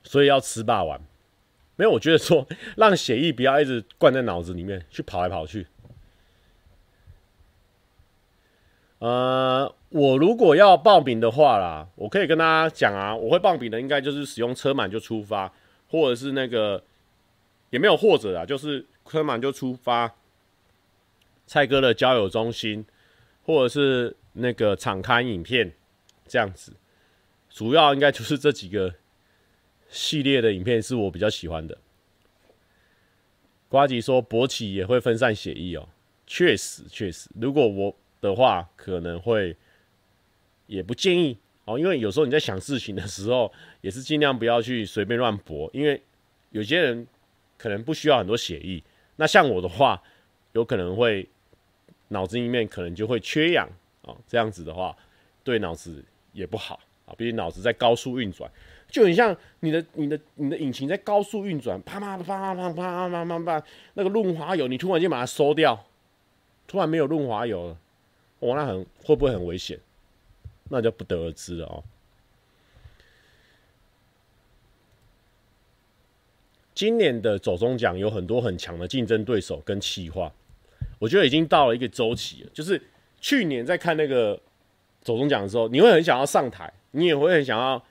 [0.04, 1.02] 所以要吃霸王，
[1.76, 5.66] 没有，我觉得说让血液不要一直灌在脑子里面，去跑来跑去。
[9.00, 9.74] 呃。
[9.94, 15.54] 我如果要报名的话啦，我可以跟大家讲啊，我会报名的应该就是使用车满就出发，
[15.88, 16.84] 或者是那个
[17.70, 20.12] 也没有或者啊，就是车满就出发。
[21.46, 22.84] 蔡哥的交友中心，
[23.46, 25.72] 或者是那个场刊影片
[26.26, 26.74] 这样子，
[27.52, 28.96] 主要应该就是这几个
[29.90, 31.78] 系列的影片是我比较喜欢的。
[33.70, 35.88] 瓜吉说勃起也会分散血液哦，
[36.26, 39.56] 确实确实，如果我的话可能会。
[40.74, 46.02] 也不建议哦，因为有时候你在想事情的时候，也是尽量不要去随便乱搏，因为
[46.50, 47.08] 有些人
[47.60, 48.82] 可能不需要很多血液。
[49.18, 50.02] 那像我的话，
[50.54, 51.30] 有可能会
[52.08, 53.70] 脑子里面可能就会缺氧
[54.02, 54.98] 啊，这样子的话
[55.44, 57.14] 对脑子也不好啊。
[57.16, 58.50] 毕竟脑子在高速运转，
[58.90, 65.86] 就很像你的、你的、你的引擎在高速运转，啪啪啪啪啪啪啪啪啪，那个润滑油你突然间把它收掉，
[66.66, 67.78] 突然没有润滑油了，
[68.40, 69.80] 哇，那很会不会很危险？
[70.70, 71.84] 那就不得而知了哦。
[76.74, 80.34] 今年的走中奖有很多很强的竞争对手跟企划，
[80.98, 82.50] 我觉得已经到了一个周期了。
[82.52, 82.82] 就是
[83.22, 84.40] 去年在看那个
[85.02, 87.82] 走中奖的时候，你会很想要上台，你也会很想要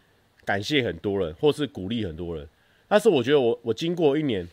[0.44, 2.46] 感谢很多人，或是鼓励很多人。
[2.88, 4.46] 但是我觉得我我经过一年，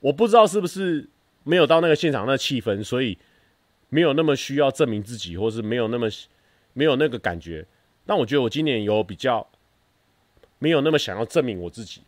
[0.00, 1.06] 我不知道是不是
[1.44, 3.18] 没有到那个现场那气氛，所以
[3.90, 6.08] 没有那么需要证明自己，或是没有那么。
[6.78, 7.66] 没有那个感觉，
[8.06, 9.44] 但我觉得我今年有比较
[10.60, 12.02] 没有那么想要证明我自己，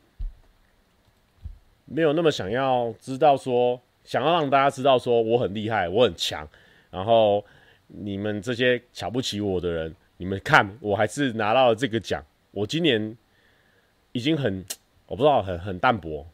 [1.87, 6.49] 没有那么想要知道说，想要让大家知道说我很厉害，我很强，
[6.89, 7.45] 然后
[7.89, 12.25] 你们这些瞧不起我的人，你们看我还是拿到了这个奖。
[12.53, 13.17] 我今年
[14.13, 14.65] 已经很，
[15.07, 16.25] 我不知道很很淡薄，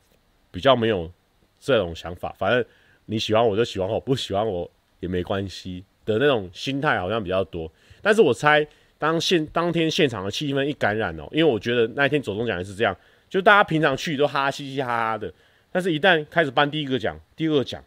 [0.51, 1.11] 比较没有
[1.59, 2.35] 这种想法。
[2.37, 2.63] 反正
[3.07, 4.71] 你喜欢我就喜欢我，不喜欢我
[5.01, 7.73] 也没关系的那种心态好像比较多。
[8.07, 8.65] 但是我猜，
[9.01, 12.97] 当现当天现场的气氛一感染哦，因为我觉得那一天走钟奖也是这样，
[13.29, 15.35] 就大家平常去都哈哈嘻嘻哈哈的，
[15.73, 17.83] 但是一旦开始颁第一个奖、第二奖，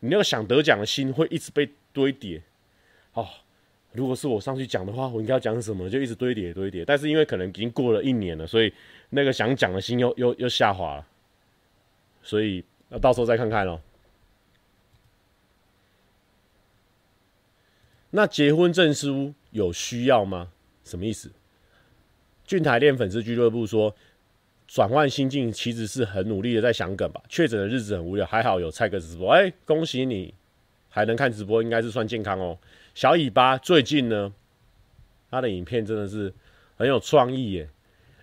[0.00, 2.42] 你那个想得奖的心会一直被堆叠。
[3.14, 3.26] 哦，
[3.92, 5.88] 如果是我上去讲的话，我应该要讲什么？
[5.88, 6.84] 就一直堆叠、堆叠。
[6.84, 8.70] 但是因为可能已经过了一年了，所以
[9.08, 11.06] 那个想讲的心又又又下滑了，
[12.22, 13.80] 所以那到时候再看看咯。
[18.10, 20.48] 那结婚证书有需要吗？
[20.84, 21.30] 什么意思？
[22.44, 23.94] 俊台练粉丝俱乐部说，
[24.66, 27.22] 转换心境其实是很努力的在想梗吧。
[27.28, 29.30] 确诊的日子很无聊，还好有蔡哥直播。
[29.30, 30.34] 哎、恭喜你
[30.88, 32.58] 还能看直播，应该是算健康哦。
[32.94, 34.32] 小尾巴最近呢，
[35.30, 36.34] 他的影片真的是
[36.76, 37.68] 很有创意耶。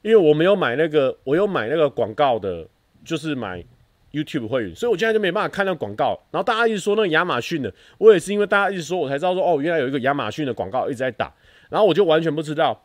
[0.01, 2.67] 因为我没有买那个，我有买那个广告的，
[3.05, 3.63] 就是买。
[4.11, 6.19] YouTube 会员，所以我现在就没办法看到广告。
[6.31, 11.33] 然后大家一直说那个亚马逊的，我也是因为大家一直说，我才知道说哦，原来有一个亚马逊的广告一直在打。
[11.69, 12.81] 然后我就完全不知道。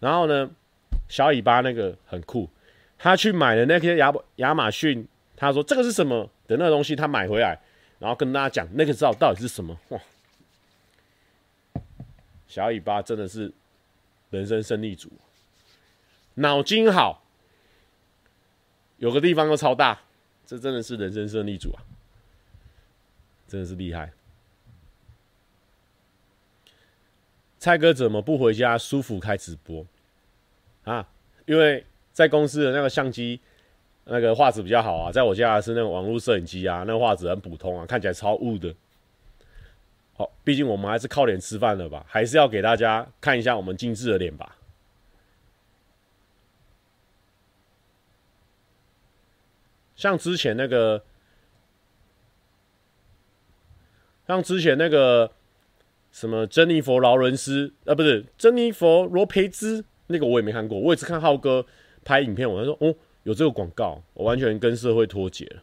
[0.00, 0.50] 然后呢，
[1.08, 2.48] 小尾巴那个很酷，
[2.98, 7.60] 他去买了那些亚亚马逊，他说这个是什么的那个东西，他买回来，
[7.98, 9.78] 然后跟大家讲那个知道到底是什么。
[9.90, 10.00] 哇，
[12.48, 13.52] 小尾巴真的是
[14.30, 15.10] 人生胜利组，
[16.34, 17.22] 脑筋好，
[18.96, 20.00] 有个地方都超大。
[20.46, 21.82] 这真的是人生胜利组啊！
[23.48, 24.12] 真的是厉害。
[27.58, 29.86] 蔡哥怎么不回家舒服开直播
[30.84, 31.08] 啊？
[31.46, 33.40] 因为在公司的那个相机
[34.04, 38.74] 那个画质比较好啊，在我家是那种网络摄影机啊，那画质很普通啊，看起来超雾的。
[40.12, 44.56] 好，毕竟我们还是靠脸吃饭的吧，还是要给大家看一下我们精致的脸吧。
[49.94, 51.04] 像之前那个，
[54.26, 55.32] 像之前那个
[56.10, 61.66] 什么珍妮佛劳伦斯啊，不是珍妮佛罗培兹，那个我也没看过，我也是看浩哥
[62.04, 65.62] 拍影片，我他说哦，有这个广告，我完全跟社会脱节了。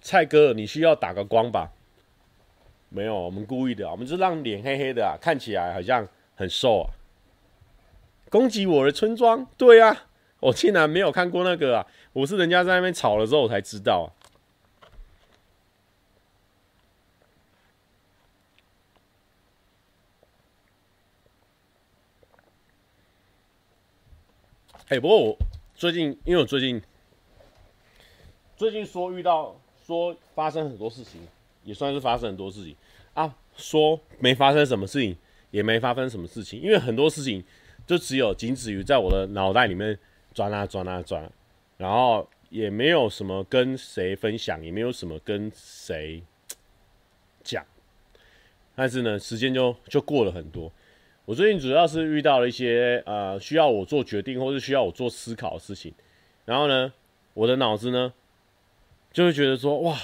[0.00, 1.72] 蔡哥，你需要打个光吧？
[2.90, 6.90] 没有，我们故意的，我们就是让脸黑黑的啊，看起来好像很瘦啊。
[8.30, 9.46] 攻击我的村庄？
[9.56, 10.06] 对啊，
[10.40, 11.86] 我竟然没有看过那个啊！
[12.12, 14.08] 我是人家在那边吵了之后我才知道啊。
[24.88, 25.36] 哎，不过我
[25.74, 26.82] 最近，因为我最近
[28.56, 29.54] 最近说遇到。
[29.86, 31.18] 说发生很多事情，
[31.68, 32.74] 也算是发生很多事情
[33.12, 33.36] 啊。
[33.56, 35.16] 说没发生什么事情，
[35.50, 37.44] 也没发生什么事情，因为很多事情
[37.86, 39.98] 就只有仅止于在我的脑袋里面
[40.32, 41.30] 转啊转啊转，
[41.76, 46.22] 然后也没有什么跟谁分享，也没有什么跟谁
[47.42, 47.64] 讲。
[48.74, 50.72] 但是呢，时间就就过了很多。
[51.24, 55.92] 我最近主要是遇到了一些呃需要我做决定，或是需要我做思考的事情，
[56.44, 56.92] 然后呢，
[57.34, 58.14] 我的脑子呢。
[59.10, 59.98] 就会觉得说哇，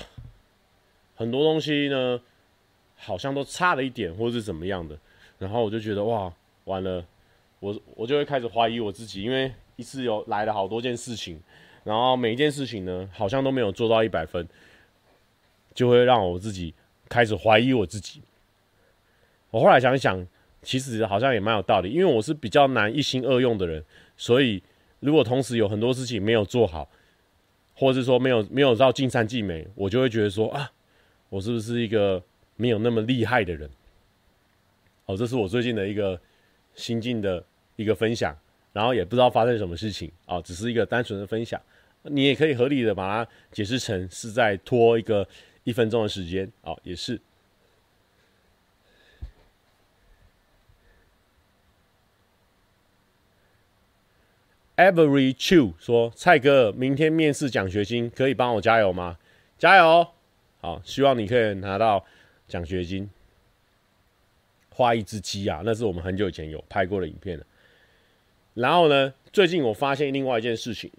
[1.14, 2.20] 很多东西呢，
[2.96, 4.98] 好像都差了一点，或者是怎么样的，
[5.38, 6.32] 然后我就觉得哇，
[6.64, 7.04] 完了，
[7.60, 11.40] 我我就会开始怀疑我自己，因为一次有来了好多件事情，
[11.84, 14.48] 然后每一件事情呢，好像都没有做到一百分，
[15.72, 16.74] 就会让我自己
[17.08, 18.22] 开始怀疑我自己。
[19.50, 20.26] 我后来想一想，
[20.62, 23.84] 其实好像也蛮有道理，因为我是比较难一心二用的人，
[24.16, 24.62] 所以
[25.00, 26.88] 如果同时有很多事情没有做好。
[27.76, 30.70] 或者是说没有没有到尽善尽美，我就会觉得说啊，
[31.28, 32.22] 我是不是一个
[32.56, 33.68] 没有那么厉害的人？
[35.06, 36.20] 哦，这是我最近的一个
[36.74, 37.44] 心境的
[37.76, 38.36] 一个分享，
[38.72, 41.60] 然后也不知道发生什么事情啊，只是一个单纯的分享。
[42.02, 45.26] 你也可以合理的把它解释成是在拖一个
[45.64, 47.20] 一分钟的时间啊，也是。
[54.76, 59.18] Every Chew 说：“蔡哥，明天面试奖学金，可以帮我加油吗？
[59.56, 60.13] 加油！
[60.64, 62.02] 好，希望你可以拿到
[62.48, 63.10] 奖学金。
[64.70, 67.44] 画一只鸡啊，那是我们很久以前有拍过的影片了。
[68.54, 70.90] 然后呢，最近我发现另外一件事情。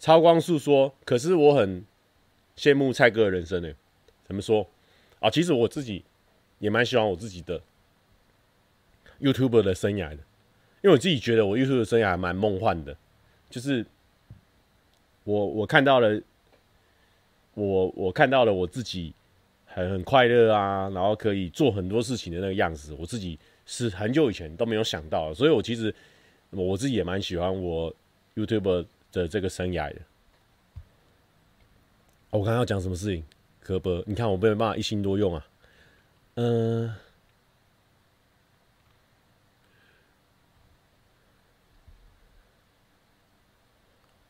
[0.00, 1.84] 超光速说：可是我很
[2.56, 3.72] 羡慕蔡哥的人生呢。
[4.24, 4.68] 怎么说？
[5.20, 6.04] 啊，其实我自己
[6.58, 7.62] 也蛮喜欢我自己的
[9.20, 10.16] YouTuber 的生涯的。”
[10.82, 12.96] 因为我自己觉得我 YouTube 的生涯蛮梦幻的，
[13.48, 13.86] 就是
[15.22, 16.20] 我我看到了，
[17.66, 19.12] 我我看到了我自己
[19.66, 25.92] 很很快乐啊，然后可以做很多事情的那个样子，我自己是很久以前都没有想到，所以我其实
[26.50, 27.94] 我自己也蛮喜欢我
[28.36, 30.00] YouTube 的这个生涯的。
[32.30, 33.24] 我刚刚要讲什么事情？
[33.60, 35.46] 可不，你看我没办法一心多用啊，
[36.34, 36.94] 嗯。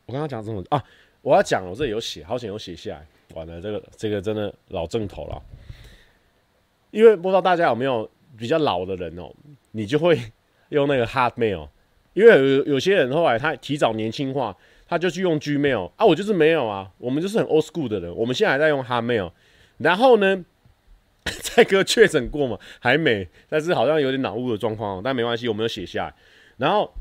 [0.05, 0.83] 我刚刚讲什么啊？
[1.21, 3.05] 我要讲，我这里有写，好险有写下来。
[3.33, 5.41] 完了，这个这个真的老正头了。
[6.91, 9.31] 因为不知道大家有没有比较老的人哦，
[9.71, 10.19] 你就会
[10.69, 11.69] 用那个 Hotmail。
[12.13, 14.55] 因为有有些人后来他提早年轻化，
[14.87, 16.05] 他就去用 Gmail 啊。
[16.05, 18.13] 我就是没有啊，我们就是很 old school 的人。
[18.15, 19.31] 我们现在还在用 Hotmail。
[19.77, 20.43] 然后呢，
[21.25, 22.57] 蔡哥确诊过嘛？
[22.79, 26.13] 还没，但是好像有点脑雾的状况，但没关系，我们有写下来。
[26.57, 26.91] 然后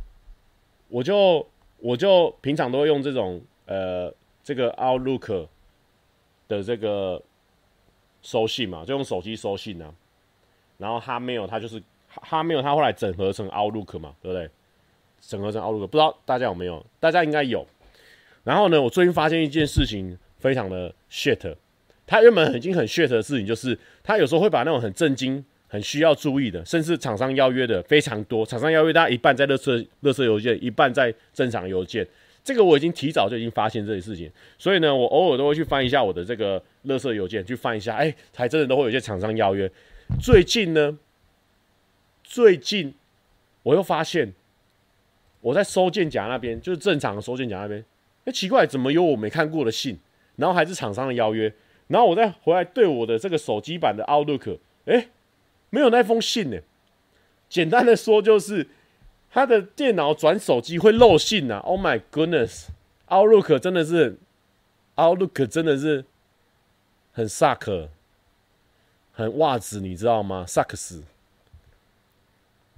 [0.89, 1.47] 我就。
[1.81, 4.13] 我就平常都会用这种呃
[4.43, 5.47] 这个 Outlook
[6.49, 7.23] 的这个
[8.23, 9.95] 收信嘛，就用手机收信啊。
[10.79, 11.81] 然后 Hotmail 它就是
[12.15, 14.51] Hotmail 它后来整合成 Outlook 嘛，对不对？
[15.21, 16.85] 整合成 Outlook，不知道大家有没有？
[16.99, 17.67] 大家应该有。
[18.43, 21.55] 然后呢，我最近发现一件事情，非常的 shit。
[22.07, 25.45] 他原本已经很 shit 的事情，就是他有时候会把那种很震惊。
[25.71, 28.43] 很需要注意的，甚至厂商邀约的非常多。
[28.47, 32.09] 厂商邀约大家一半在垃圾垃圾邮件，一半在正常邮件。
[32.49, 39.71] 这个我已经提早就已经发现这些事情，所以呢，我偶尔都会去翻一下我的这个垃圾邮件，去翻一下，哎，还真的都会有一些厂商邀约。
[40.19, 40.99] 最近呢，
[42.25, 42.95] 最近
[43.65, 44.33] 我又发现
[45.43, 47.85] 我在收件夹那边，就是正常的收件夹那边，
[48.25, 49.99] 哎，奇怪，怎么有我没看过的信？
[50.37, 51.53] 然后还是厂商的邀约。
[51.89, 55.09] 然后我再回来对我的这个手机版的 Outlook，哎，
[55.69, 56.57] 没有那封信呢。
[57.51, 58.67] 简单的说就是，
[59.31, 64.17] 他的电脑转手机会漏信啊！Oh my goodness，Outlook 真的是
[64.97, 66.05] ，Outlook 真的是
[67.13, 67.89] 很 suck，
[69.13, 71.03] 很袜子，你知道吗？sucks，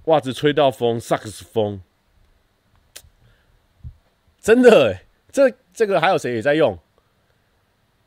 [0.05, 1.81] 袜子吹到风，sucks 风，
[4.39, 6.77] 真的哎，这这个还有谁也在用？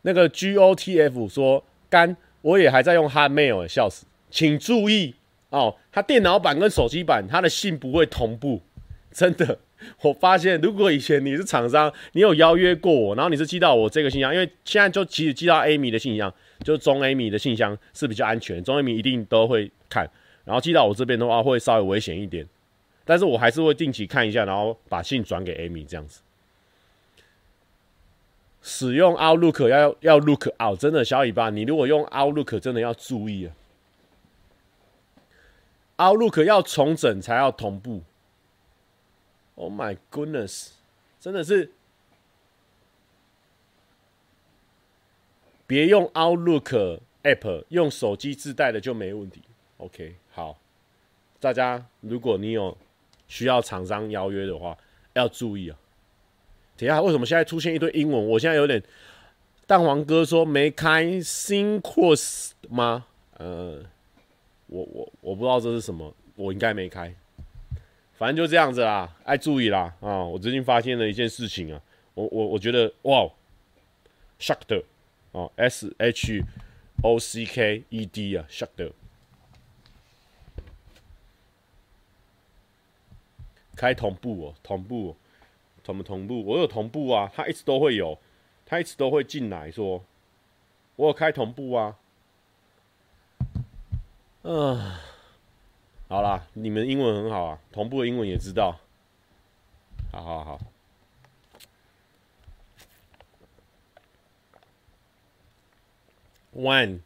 [0.02, 4.04] 那个 GOTF 说干，我也还在用 Hotmail，笑死！
[4.30, 5.14] 请注意
[5.54, 8.60] 哦，他电脑版跟手机版，他的信不会同步，
[9.12, 9.58] 真的。
[10.00, 20.08] 我发现，如果以前你是厂商，你有邀约过我，然后你是寄到我这个信箱，因为现在就其实寄到 Amy 的信箱，就中 Amy 的信箱是比较安全，中 Amy 一定都会看，
[20.44, 22.46] 然后寄到我这边的话会稍微危险一点，
[23.04, 26.22] 但是我还是会定期看一下，然后把信转给 Amy 这样子。
[28.62, 33.52] 使用 Outlook 要要 look out，真的小尾巴，你如果用 Outlook 真的要注意啊。
[35.96, 38.02] Outlook 要重整才要同步。
[39.54, 40.70] Oh my goodness，
[41.20, 41.72] 真的是，
[45.66, 49.42] 别用 Outlook app，用手机自带的就没问题。
[49.78, 50.58] OK，好，
[51.38, 52.76] 大家如果你有
[53.28, 54.76] 需要厂商邀约的话，
[55.12, 55.78] 要注意啊。
[56.76, 58.28] 等下，为什么现在出现一堆英文？
[58.30, 58.82] 我现在有点。
[59.66, 63.06] 蛋黄哥说没开 Syncros 吗？
[63.38, 63.82] 呃，
[64.66, 67.14] 我我我不知道这是什么，我应该没开。
[68.14, 70.24] 反正就这样子啦，爱注意啦啊！
[70.24, 71.82] 我最近发现了一件事情啊，
[72.14, 73.28] 我我我觉得哇
[74.38, 74.84] ，shocked
[75.32, 76.42] 哦，S H
[77.02, 78.92] O C K E D 啊，shocked。
[83.74, 85.16] 开同步哦，同步。
[85.82, 86.42] 怎么同步？
[86.46, 88.18] 我有同步啊，他一直都会有，
[88.64, 90.02] 他一直都会进来说，
[90.96, 91.98] 我有开同步啊。
[94.46, 94.78] 嗯、
[96.06, 98.78] 好啦，你们英文很好啊，同步的英文也知道。
[100.12, 100.60] 好好好。
[106.54, 107.00] One，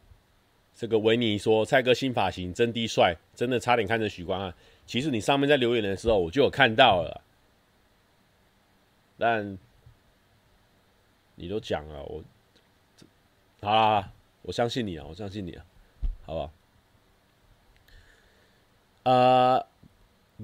[0.75, 4.53] 这个维尼说蔡哥新发型真的帅，真的差点看成许光汉。
[4.85, 7.21] 其实你上面在留言的时候，我就有看到了。
[9.17, 9.57] 但
[11.35, 12.21] 你都讲了，我
[13.61, 15.65] 好啦，我相信你啊，我相信你啊，
[16.25, 16.51] 好不好？
[19.09, 19.65] 呃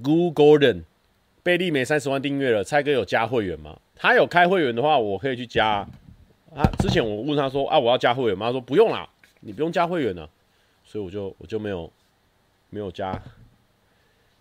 [0.01, 0.86] ，Goo Gordon，
[1.43, 3.80] 贝利没三十万订阅了，蔡哥有加会员吗？
[3.95, 5.88] 他有开会员的话，我可以去加。
[6.56, 8.47] 啊，之前我问他说啊，我要加会员吗？
[8.47, 9.08] 他说不用啦，
[9.41, 10.28] 你不用加会员了，
[10.84, 11.91] 所以我就我就没有
[12.71, 13.21] 没有加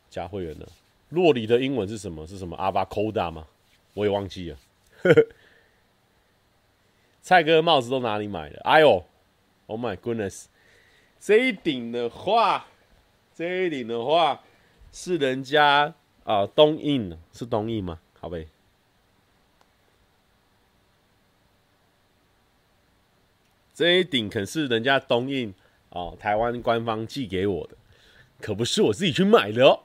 [0.08, 0.66] 加会员了。
[1.10, 2.26] 洛里的英文是什么？
[2.26, 3.46] 是什么 avocada 吗？
[3.92, 4.56] 我也忘记了，
[7.20, 8.58] 蔡哥帽子都哪里买的？
[8.62, 9.04] 哎呦
[9.66, 10.46] ，Oh my goodness！
[11.20, 12.66] 这一顶的话，
[13.34, 14.42] 这一顶的话
[14.92, 15.94] 是人家
[16.24, 17.98] 啊东印，是东印吗？
[18.20, 18.46] 好呗，
[23.74, 25.52] 这一顶可是人家东印
[25.90, 27.76] 啊，台湾官方寄给我的，
[28.40, 29.83] 可不是我自己去买的哦。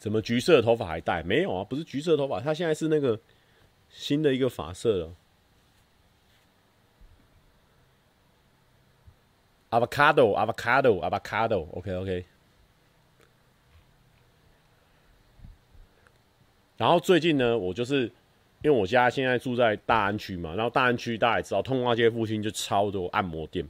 [0.00, 1.22] 怎么橘色的头发还戴？
[1.22, 3.20] 没有啊，不是橘色的头发，他现在是那个
[3.90, 5.14] 新的一个发色了。
[9.68, 12.24] Avocado，avocado，avocado，OK，OK。
[16.78, 18.04] 然后最近呢，我就是
[18.62, 23.68] 因为我家现在住在大安区嘛，然后大安区大家也知道，通化街附近就超多按摩店。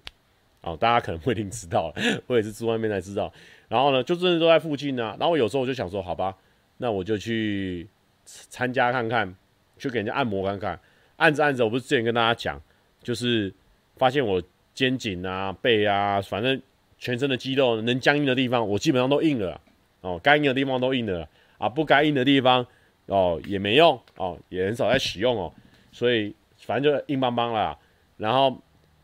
[0.63, 1.93] 哦，大家可能不一定知道，
[2.27, 3.33] 我也是住外面才知道。
[3.69, 5.17] 然后呢，就真的都在附近啊。
[5.19, 6.37] 然后有时候我就想说，好吧，
[6.79, 7.89] 那我就去
[8.25, 9.35] 参加看看，
[9.79, 10.79] 去给人家按摩看看。
[11.17, 12.61] 按着按着，我不是之前跟大家讲，
[13.03, 13.53] 就是
[13.97, 14.43] 发现我
[14.75, 16.61] 肩颈啊、背啊，反正
[16.99, 19.61] 全身的肌肉能僵硬的地方，我基本上都硬了。
[20.01, 21.29] 哦，该硬的地方都硬了
[21.59, 22.67] 啊，不该硬的地方
[23.07, 25.53] 哦也没用哦，也很少在使用哦。
[25.93, 27.79] 所以反正就硬邦邦了。
[28.17, 28.59] 然后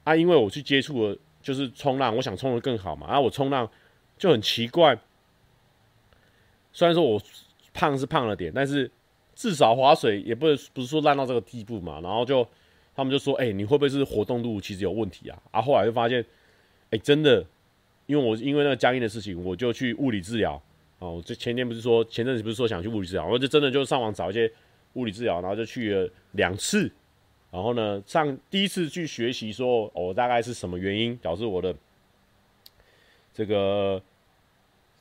[0.04, 1.16] 啊，因为我去接触了，
[1.46, 3.06] 就是冲浪，我想冲得更好嘛。
[3.06, 3.70] 然后我冲浪。
[4.18, 4.98] 就很奇怪，
[6.72, 7.20] 虽然说我
[7.74, 8.90] 胖是胖了点，但是
[9.34, 12.00] 至少划水也不是不是说烂到这个地步嘛。
[12.00, 12.48] 然后就
[12.94, 16.24] 他们就说：“哎、你会不会是活动度其实有问题啊？”啊，后来就发现，
[16.88, 17.44] 哎、真的，
[18.06, 20.58] 因为我因为那个僵硬的事情，我就去物理治疗。
[20.98, 24.50] 哦，就前天不是说前阵子不是说想去物理治疗，我就真的就上网找一些
[24.94, 26.90] 物理治疗，然后就去了两次，
[27.56, 31.74] 然后呢，上第一次去学习说，我、哦、大概是什么原因导致我的
[33.32, 34.02] 这个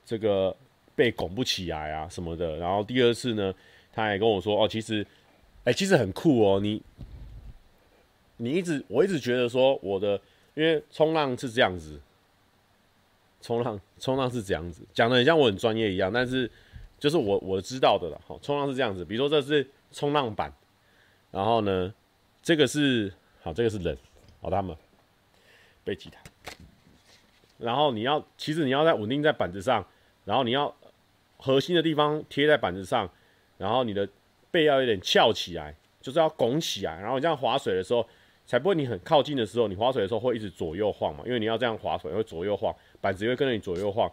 [0.06, 0.56] 这个
[0.95, 2.56] 被拱不起来啊什么的。
[2.56, 3.53] 然后第二次呢，
[3.91, 5.06] 他还跟我说，哦，其实，
[5.66, 6.82] 哎、其实很酷哦，你
[8.38, 10.18] 你一直我一直觉得说我的，
[10.53, 11.99] 因为冲浪是这样子，
[13.41, 16.49] 冲浪冲浪是这样子，讲的很像我很专业一样，但是
[16.97, 18.22] 就是我我知道的了。
[18.26, 20.53] 好，冲浪是这样子，比如说这是冲浪板，
[21.32, 21.93] 然后呢。
[22.45, 23.97] 这个是好，这个是人，
[24.39, 24.77] 好，他们
[25.83, 26.19] 背吉他，
[27.57, 29.83] 然后你要，其实你要在稳定在板子上，
[30.25, 30.71] 然后你要
[31.37, 33.09] 核心的地方贴在板子上，
[33.57, 34.07] 然后你的
[34.51, 38.07] 背要有点翘起来，就是要拱起来，然后你这样划水的时候，
[38.45, 42.71] 才不会你很靠近的时候，你划水的时候会一直左右晃嘛，因为你要这样划水会左右晃，
[43.01, 44.07] 板子会跟着你左右晃，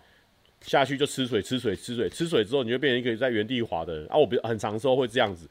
[0.62, 5.46] 下去就吃水吃水吃水吃水之后，你就变成一个在原地滑的人啊，我比很长时候会这样子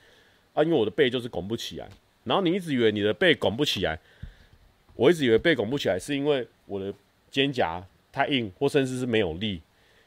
[0.56, 1.88] 啊，因为我的背就是拱不起来。
[2.24, 4.00] 然后你一直以为你的背拱不起来，
[4.96, 6.94] 我一直以为背拱不起来是因为我的
[7.32, 9.60] 肩胛太硬，或甚至是没有力。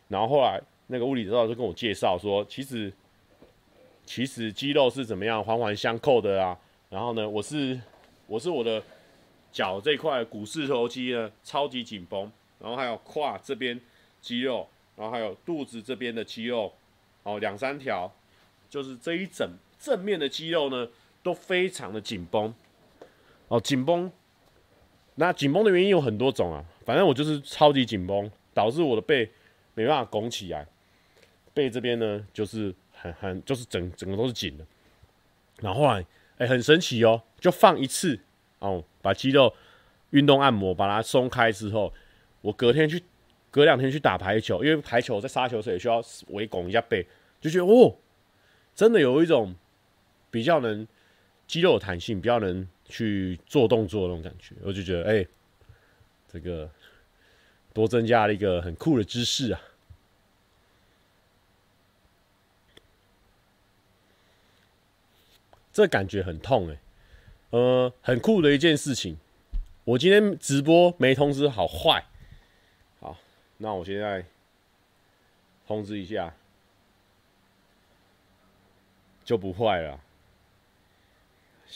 [0.07, 2.93] 然后后来那个物理指导就跟我介绍说，其实
[4.07, 6.57] 其实肌肉是怎么样环环相扣的啊。
[6.89, 7.81] 然后呢，我是
[8.29, 8.81] 我是我的
[9.51, 13.81] 脚这块股四头肌呢超级紧绷，然后还有胯这边
[14.21, 16.73] 肌肉，然后还有肚子这边的肌肉，
[17.25, 18.13] 哦两三条，
[18.71, 19.51] 就是这一整
[19.81, 20.89] 正面的肌肉呢。
[21.25, 22.55] 都非常的紧绷，
[23.49, 24.13] 哦，紧绷。
[25.17, 29.31] 那紧绷的原因有很多种啊，反正我就是超级紧绷，导致我的背
[29.73, 30.67] 没办法拱起来，
[31.55, 34.67] 背这边呢就是很很就是整整个都是紧的。
[35.61, 36.05] 然后后来，
[36.37, 38.21] 哎、很神奇哦，就放一次
[38.59, 39.55] 哦，把肌肉
[40.11, 41.91] 运动按摩把它松开之后，
[42.43, 43.03] 我隔天去，
[43.51, 47.07] 隔两天去打排球，因为排球在杀球时也需要围拱一下背，
[47.41, 47.97] 就觉得哦，
[48.75, 49.55] 真的有一种
[50.31, 50.87] 比较能。
[51.47, 55.27] 肌肉弹性比较能去做动作那种感觉，我就觉得哎、
[56.29, 56.71] 这个
[57.73, 59.61] 多增加了一个很酷的姿势啊！
[65.73, 66.79] 这感觉很痛哎、
[67.51, 69.19] 呃，很酷的一件事情。
[69.85, 72.07] 我今天直播没通知好坏，
[73.01, 73.19] 好，
[73.59, 74.25] 那我现在
[75.67, 76.33] 通知一下，
[79.25, 80.01] 就不坏了。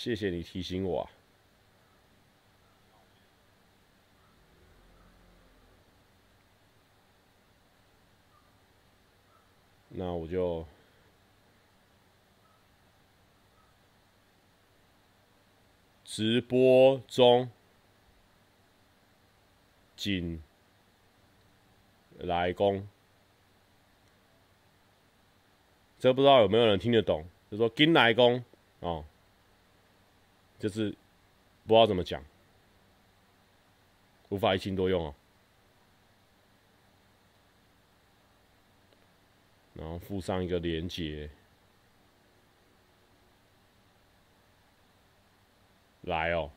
[0.01, 1.11] 谢谢你提醒我，
[9.89, 10.65] 那我就
[16.05, 17.51] 直播中
[19.97, 20.41] 紧
[22.19, 22.87] 来攻，
[25.99, 27.27] 这不知道有没有人听得懂？
[27.51, 28.45] 就说金来攻
[28.79, 29.05] 哦。
[30.59, 30.91] 就是
[31.67, 32.23] 不知道怎么讲，
[34.29, 35.15] 无法一心多用哦。
[39.75, 41.31] 然后附上一个连接，
[46.03, 46.51] 来哦。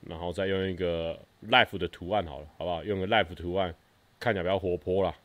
[0.00, 2.82] 然后再用一个 life 的图案好了，好不好？
[2.82, 3.72] 用个 life 图案，
[4.18, 5.16] 看起来比较活泼啦。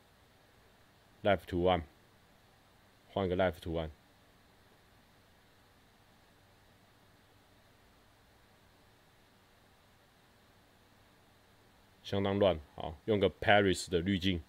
[1.24, 1.82] life 图案，
[3.10, 3.90] 换个 life 图案。
[12.10, 14.42] 相当乱，好，用个 Paris 的滤镜。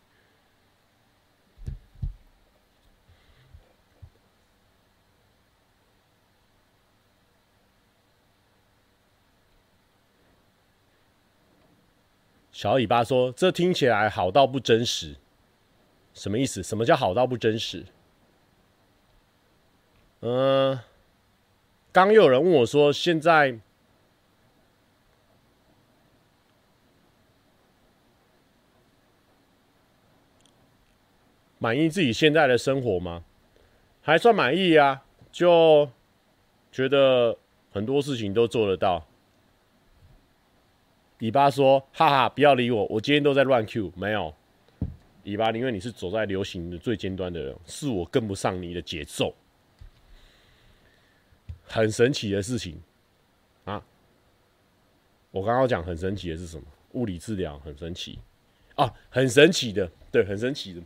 [12.52, 15.16] 小尾巴说：“这听起来好到不真实，
[16.14, 16.62] 什么意思？
[16.62, 17.86] 什么叫好到不真实？”
[20.22, 20.30] 嗯、
[20.70, 20.84] 呃，
[21.90, 23.58] 刚又有人问我说：“现在。”
[31.58, 33.24] 满意自己现在的生活吗？
[34.00, 35.90] 还算满意啊，就
[36.72, 37.36] 觉得
[37.70, 39.06] 很多事情都做得到。
[41.18, 44.32] 尾巴说：“哈哈，不要理我，我今天都在乱 Q，没有。”
[45.24, 49.34] 尾巴，因为你是走在流行的最尖端的人，是我跟不上你的节奏。
[51.64, 52.80] 很神奇的事情
[53.64, 53.84] 啊！
[55.30, 56.62] 我刚刚讲很神奇的是什么？
[56.92, 58.18] 物理治疗很神奇
[58.76, 60.80] 啊，很神奇的，对，很神奇的。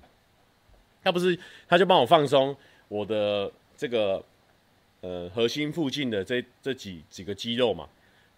[1.03, 1.39] 他不是，
[1.69, 2.57] 他就帮我放松
[2.89, 4.23] 我的这个
[5.01, 7.89] 呃核心附近的这这几几个肌肉嘛，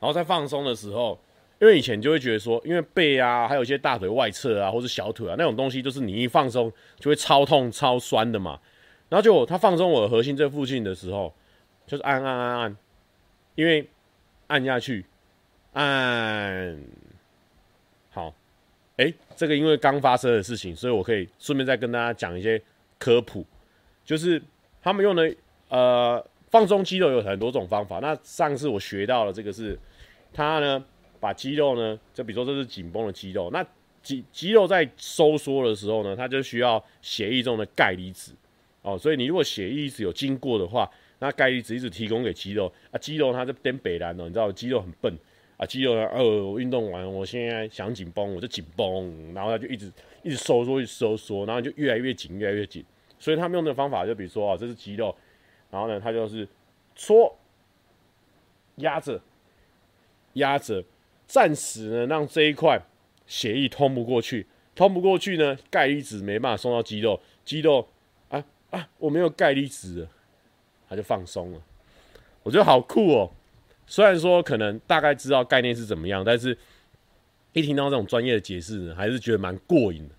[0.01, 1.19] 然后在放松的时候，
[1.61, 8.59] 因为以前就会觉得说，因为背啊，还有一些大腿外侧啊，或者小腿啊那种东西，就是你一放松就会超痛超酸的嘛。
[9.11, 11.33] 然后就他放松我的核心这附近的时候，
[11.87, 12.77] 就是按按按按，
[13.55, 13.87] 因为
[14.49, 15.05] 按下去，
[15.75, 16.83] 按，
[18.97, 22.61] 哎、这个因为刚发生的事情，所以我可以顺便再跟大家讲一些
[22.99, 23.45] 科普，
[24.05, 24.41] 就是
[24.81, 25.35] 他们用的
[25.69, 27.99] 呃放松肌肉有很多种方法。
[27.99, 29.77] 那上次我学到了这个是，
[30.33, 30.85] 他呢
[31.19, 33.67] 把肌肉呢，就比如说这是紧绷的肌肉，那
[34.03, 38.33] 肌肌肉在收缩的时候呢，它就需要血液中的钙离子。
[38.83, 40.89] 哦，所以你如果血液一直有经过的话，
[41.19, 45.13] 那钙离子一直提供给肌肉啊，肌肉它就颠北兰哦，你知道肌肉很笨。
[45.57, 49.93] 啊，肌肉呃，我运动完，我现在想紧绷，我就紧绷，然后它就一直
[50.23, 52.85] 一直收缩，一直收缩，然后就越来越紧，越来越紧。
[53.19, 55.15] 所以他们用的方法就比如说啊，这是肌肉，
[55.71, 56.47] 然后呢，他就是
[56.95, 57.37] 搓
[58.77, 59.21] 压着
[60.35, 60.85] 压着，
[61.27, 62.81] 暂时呢让这一块
[63.27, 67.87] 血液通不过去，通不过去呢，钙离子没办法送到肌肉，肌肉
[68.29, 70.09] 啊啊，我没有钙离子了。
[70.87, 71.63] 他就放松了，
[72.43, 73.33] 我觉得好酷哦。
[73.87, 76.57] 虽然说可能大概知道概念是怎么样，但是
[77.53, 80.15] 一听到这种专业的解释，还是觉得蛮过瘾的。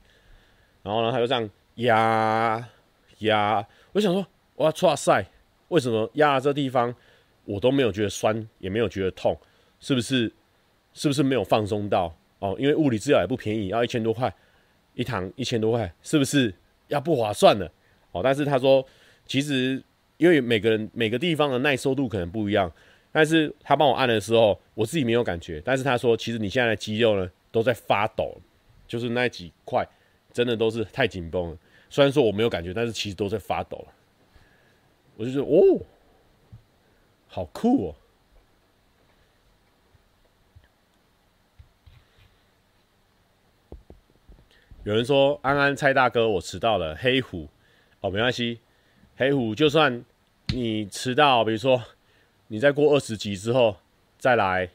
[0.84, 2.68] 然后呢，他就这样压
[3.20, 5.26] 压，我想说，哇，哇塞，
[5.70, 6.94] 为什么压这地方
[7.46, 9.38] 我都没有觉得酸，也没有觉得痛？
[9.80, 10.32] 是不是？
[10.94, 12.16] 是不是没有放松到？
[12.40, 14.34] 哦，因为物理治疗也不便宜，要一千多块
[14.94, 16.54] 一堂，一千多块，是不是
[16.88, 17.70] 要不划算了？
[18.12, 18.86] 哦，但是他说，
[19.26, 19.84] 其实。
[20.18, 22.72] 因为每个人每个地方的耐受度可能不一样，
[23.16, 25.62] 但是他帮我按的时候，我自己没有感觉。
[25.64, 28.38] 但是他说，其实你现在的肌肉呢都在发抖，
[28.90, 29.88] 就是那几块
[30.34, 31.58] 真的都是太紧绷了。
[31.90, 33.94] 虽然说我没有感觉，但是其实都在发抖了。
[35.16, 35.80] 我就觉得哦，
[37.30, 37.96] 好酷哦！
[44.84, 46.94] 有人说安安蔡大哥，我迟到了。
[46.98, 47.48] 黑虎
[48.02, 48.60] 哦，没关系。
[49.16, 50.04] 黑虎，就算
[50.48, 51.82] 你迟到，比如说
[52.48, 53.78] 你再过二十集之后
[54.18, 54.70] 再来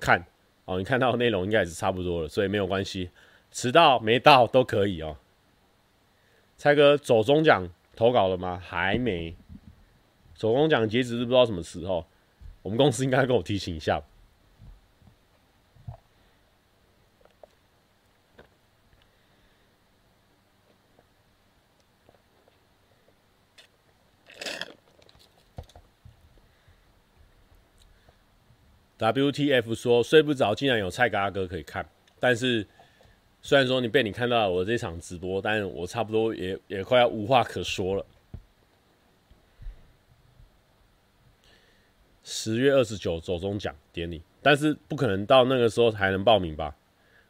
[0.00, 0.24] 看
[0.64, 3.10] 哦，你看到内容应该也是差不多了，所以没有关系，
[3.50, 5.16] 迟到没到都可以哦。
[6.56, 8.60] 蔡哥，走中奖投稿了吗？
[8.64, 9.36] 还没，
[10.34, 12.06] 走中奖截止日不知道什么时候，
[12.62, 14.02] 我们公司应该跟我提醒一下。
[29.12, 31.86] WTF 说睡不着，竟然有蔡嘎哥可以看。
[32.18, 32.66] 但是
[33.42, 38.06] 虽然说你被你看到了我这场直播，但是我差不多也也快要无话可说了。
[42.22, 46.74] 十月二十九走中奖典礼，但是不可能到那个时候才能报名吧？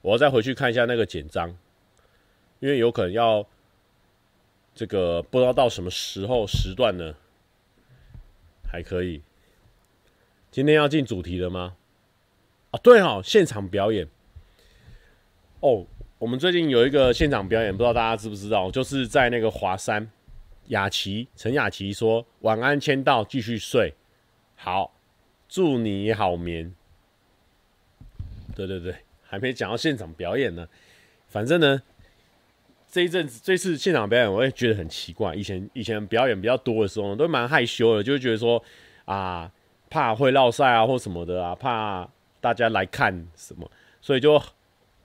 [0.03, 1.49] 我要再回去看一下那个简章，
[2.61, 3.45] 因为有可能要
[4.75, 7.15] 这个不知道到什么时候时段呢，
[8.71, 9.21] 还可以。
[10.55, 11.75] 今天要进主题了吗？
[12.71, 14.07] 啊，对哦，现场表演。
[15.59, 15.85] 哦，
[16.17, 18.71] 我们最近有一个现场表演，不知道大家知不知道？
[18.71, 20.09] 就是在那个华山，
[20.69, 23.95] 雅琪陈雅琪说：“晚安，签到，继续睡，
[24.55, 24.95] 好，
[25.49, 26.73] 祝你好眠。”
[28.55, 28.95] 对对对，
[29.25, 30.69] 还没讲到现场表演呢。
[31.27, 31.83] 反正呢，
[32.89, 35.35] 这一阵子这次现场表演，我也觉得很奇怪。
[35.35, 38.63] 以前以前表演比较多的时候，都蛮害羞的，就会觉得说
[39.07, 39.51] 啊。
[39.95, 42.05] 怕会落赛啊，或什么的啊，怕
[42.41, 43.71] 大家来看什么，
[44.01, 44.43] 所以就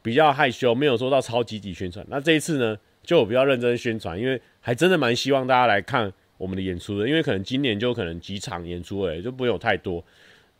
[0.01, 2.03] 比较害羞，没有说到超积极宣传。
[2.09, 10.03] 那这一次呢，就比较认真宣传，因为还真的蛮希望大家来看我们的演出的，因为可能今年就可能几场演出而已，就不会有太多。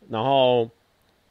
[0.08, 0.70] 然后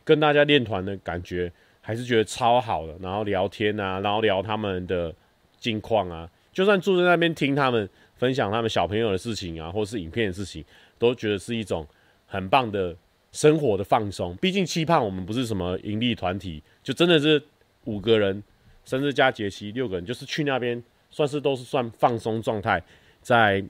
[0.03, 5.15] 跟大家练团的感觉还是觉得超好的，然后聊天啊，然后聊他们的
[5.57, 10.65] 近况啊，就算住在那边听他们分享他们小朋友的事情啊，或是影片的事情，
[10.97, 11.87] 都觉得是一种。
[12.29, 12.95] 很棒的
[13.31, 17.41] 生活的放松，毕竟期盼我们不是什么盈利团体，就真的是
[17.85, 18.41] 五个人，
[18.85, 22.81] 甚至加杰西六个人，就是去那边算是都是算放松状态，
[23.21, 23.63] 在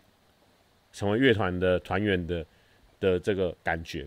[0.92, 2.46] 成为乐团的团员的
[3.00, 4.06] 的这个感觉。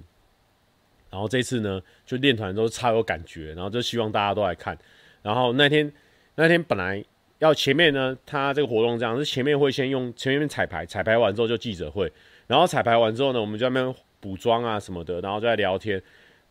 [1.10, 4.76] 然后这次呢，就练团都超有感觉，然后就希望大家都来看。
[5.22, 5.90] 然后那天
[6.34, 7.02] 那天本来
[7.38, 12.12] 要前面呢，他这个活动这样是前面会先用前面彩排，彩排完之后就记者会，
[12.46, 13.94] 然后彩排完之后呢，我们就那边。
[14.22, 16.00] 补妆啊什么的，然后就在聊天，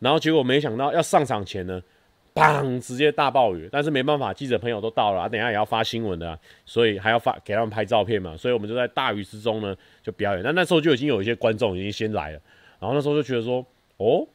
[0.00, 1.82] 然后结果没想到要上场前呢，
[2.34, 2.78] 砰！
[2.78, 10.42] 直接大暴雨，但是没办法，记者朋友都到了，啊，等下也要发新闻的，所以还要发给他们拍照片嘛，所以我们就在大雨之中呢就表演。
[10.42, 12.40] 那那时候就已经有一些观众已经先来了，
[12.78, 13.64] 然后那时候就觉得说，
[13.96, 14.28] 哦，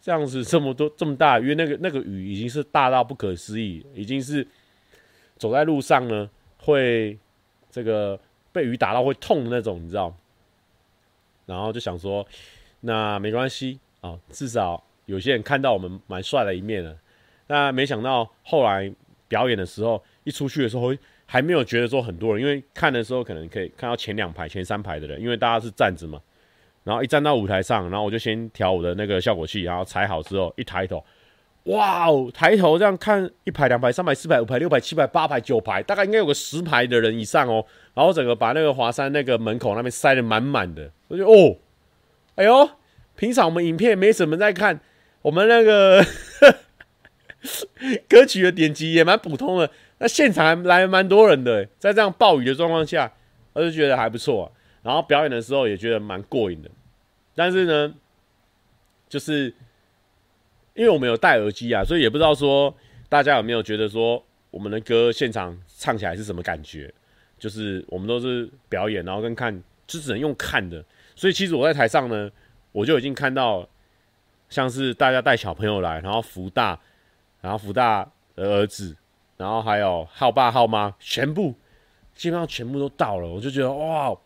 [0.00, 4.46] 这样子这么多这么大，因为那个那个雨已经是大到不可思议，已经是
[5.36, 7.18] 走在路上呢会
[7.68, 8.18] 这个
[8.52, 10.14] 被雨打到会痛的那种，你知道？
[11.46, 12.24] 然后就想说。
[12.80, 16.96] 那没关系哦，至少有些人看到我们蛮帅的一面了。
[17.46, 18.92] 那没想到后来
[19.28, 20.94] 表演的时候，一出去的时候
[21.26, 26.20] 还没有觉得说很多人，因为看的时候可能可以看到前两排、前三排的人，因为大家是站着嘛。
[26.82, 31.04] 然后一站到舞台上，然后我就先调我的那个效果器，然后踩好之后一抬头，
[31.64, 32.30] 哇哦！
[32.32, 37.64] 抬头这样看一排、两排、三排、四排、五排、六排、七排、八排、九排，大概应该有个十排的人以上哦。
[37.92, 41.54] 然后整个把那个华山那个门口那边塞得满满的，我就哦，
[42.40, 42.70] 哎呦！
[43.16, 44.80] 平常我们影片没什么在看，
[45.20, 46.02] 我们那个
[48.08, 53.12] 歌曲的点击也蛮普通的，那现场还来蛮多人的，在这样暴雨的状况下，
[53.52, 54.46] 我就觉得还不错啊。
[54.82, 56.70] 然后表演的时候也觉得蛮过瘾的，
[57.34, 57.94] 但是呢，
[59.06, 59.52] 就是
[60.72, 62.74] 因为我们有戴耳机啊，所以也不知道说
[63.10, 66.90] 大家有没有觉得说我们的歌现场唱起来是什么感觉。
[67.38, 70.82] 就是我们都是表演，然后跟看，就只能用看的。
[71.20, 72.30] 所以其实我在台上呢，
[72.72, 73.68] 我就已经看到，
[74.48, 76.80] 像是大家带小朋友来，然后福大，
[77.42, 78.96] 然后福大的儿子，
[79.36, 81.54] 然后还有浩爸浩妈，全部
[82.14, 84.16] 基本上全部都到了，我就觉得哇。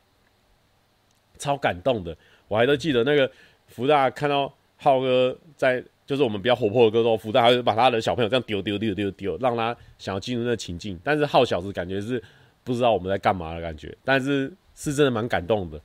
[1.36, 2.16] 超感动的，
[2.46, 3.28] 我还都记得那个
[3.66, 10.96] 福大看到浩哥在，就是我们比较活泼的歌手，福大还会把他的小朋友这样丢丢丢丢丢，让他想要进入那个情境。
[11.02, 12.22] 但是浩小子感觉是
[12.62, 15.80] 不知道我们在干嘛的感觉，但是是真的蛮感动的。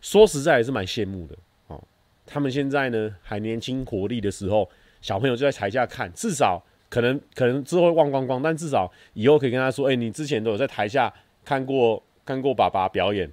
[0.00, 1.36] 说实在也是蛮羡慕的
[1.68, 1.82] 哦。
[2.26, 4.68] 他们现在呢还年轻活力的时候，
[5.00, 11.12] 小朋友就在台下看，至少可能可能之后会忘光光，但至少以后可以跟他说：“哎、你之前都有在台下
[11.44, 13.30] 看过看过爸爸表演。”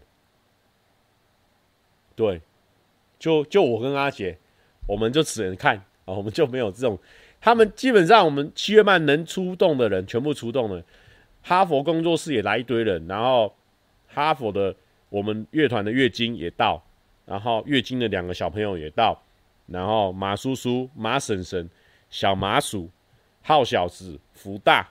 [2.15, 2.41] 对，
[3.19, 4.37] 就就我跟阿杰，
[4.87, 6.97] 我们就只能看啊，我们就没有这种。
[7.41, 10.81] 他们基本上，我们七月半能出动的人全部出动了。
[11.43, 13.53] 哈佛工作室也来一堆人，然后
[14.07, 14.73] 哈佛的
[15.15, 16.85] 我们乐团的乐金也到，
[17.25, 19.23] 然后乐金的两个小朋友也到，
[19.65, 21.69] 然后马叔叔、马婶婶、
[22.09, 22.89] 小马鼠、
[23.41, 24.89] 浩小子、福大、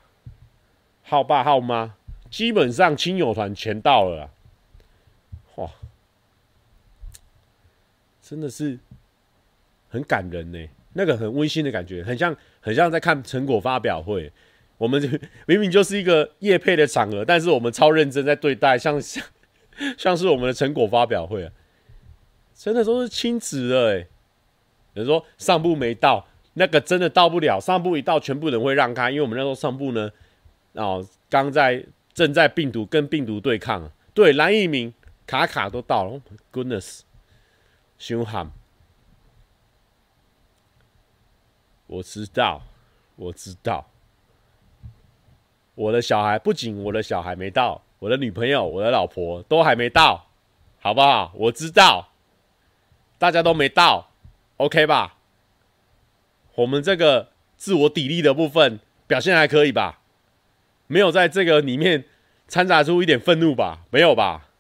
[1.03, 1.95] 浩爸、浩妈，
[2.31, 4.31] 基本上亲友团全到了。
[5.57, 5.71] 哇！
[8.23, 8.79] 真的是
[9.91, 10.59] 很感人呢，
[10.95, 14.33] 那个很温馨的感觉，很像很像在看成果发表会。
[14.79, 19.23] 我们明明就是一个夜配的场合，但是我们超认真在对待，像像
[19.99, 21.53] 像是我们的成果发表会啊，
[22.55, 24.07] 真的都是亲子的哎。
[24.95, 27.59] 有人说上部没到，那个真的到不了。
[27.61, 30.11] 上部一到，全部人会让开，因为我们那时候上部呢，
[30.75, 34.95] 哦，刚在正在病毒跟病毒对抗，对蓝一鸣
[35.27, 36.21] 卡卡都到了
[36.53, 37.01] Goodness，。
[37.97, 38.51] 凶悍，
[41.87, 42.63] 我知道，
[43.17, 43.87] 我知道，
[45.75, 50.27] 我的小孩不仅我的小孩没到，我的女朋友、我的老婆都还没到，
[50.79, 51.33] 好不好？
[51.37, 52.13] 我知道，
[53.19, 54.11] 大家都没到
[54.59, 55.17] ，OK 吧？
[56.57, 60.01] 我们这个自我砥砺的部分表现还可以吧？
[60.87, 62.05] 没有在这个里面
[62.47, 63.87] 掺杂出一点愤怒吧？
[63.91, 64.51] 没有吧？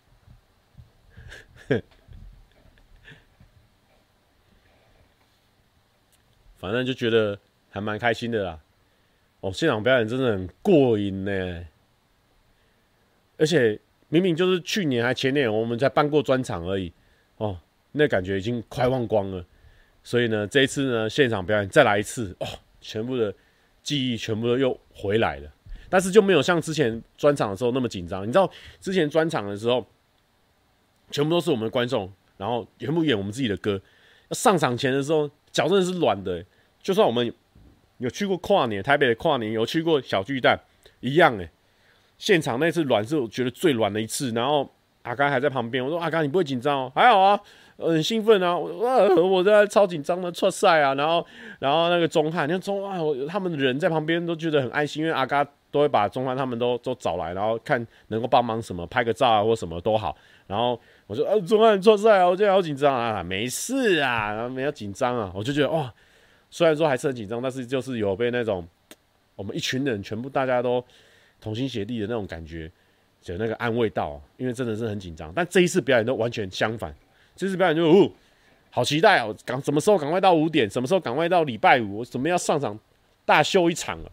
[6.56, 7.38] 反正就觉得
[7.68, 8.60] 还蛮开心的啦，
[9.40, 11.66] 哦，现场表演真的很过瘾呢，
[13.36, 13.78] 而且
[14.08, 16.92] 明明就是去年还前年我们才办过专场而已，
[17.36, 17.58] 哦，
[17.92, 19.44] 那感觉已经快忘光了，
[20.02, 22.46] 所以呢，这一次呢现场表演再来一次，哦，
[22.80, 23.34] 全部的
[23.82, 25.52] 记忆全部都又回来了，
[25.88, 29.84] 但是就没有像之前专场的时候那么紧张，你知道之前专场的时候，
[31.10, 33.80] 全部都是我们的观众，然后全部演我们自己的歌，
[34.30, 36.44] 上场前的时候脚真的是软的。
[36.82, 37.32] 就算我们
[37.98, 40.58] 有去过跨年，台北的跨年有去过小巨蛋，
[41.00, 41.48] 一样诶。
[42.18, 44.30] 现场那次软是我觉得最软的一次。
[44.32, 44.68] 然后
[45.02, 46.92] 阿刚还在旁边，我说阿刚你不会紧张哦？
[46.94, 47.40] 还好啊，
[47.78, 48.56] 很兴奋啊。
[48.56, 50.94] 我我在超紧张的出赛啊。
[50.94, 51.26] 然后
[51.58, 60.16] 然后那个钟汉，你看钟汉，他们的人在旁边都觉得很安心，因为阿刚都会把钟汉他们都都找来，然后看能够帮忙什么，拍个照啊或什么都好。
[60.46, 65.92] 然后我说啊，钟汉出赛啊，我觉得好紧张啊，没事啊，然后没有紧张啊，我就觉得哇。
[66.50, 68.64] 虽然说还是很紧张，但是就是有被那种
[69.34, 70.84] 我们一群人全部大家都
[71.44, 72.70] 同心协力的那种感觉，
[73.20, 75.30] 就那个安慰到，因为真的是很紧张。
[75.36, 76.92] 但这一次表演都完全相反，
[77.36, 78.10] 这次表演就哦，
[78.70, 82.78] 好期待哦，赶什么时候赶快到五点，什么时候赶快到礼拜五，我准备要上场
[83.26, 84.10] 大秀一场了。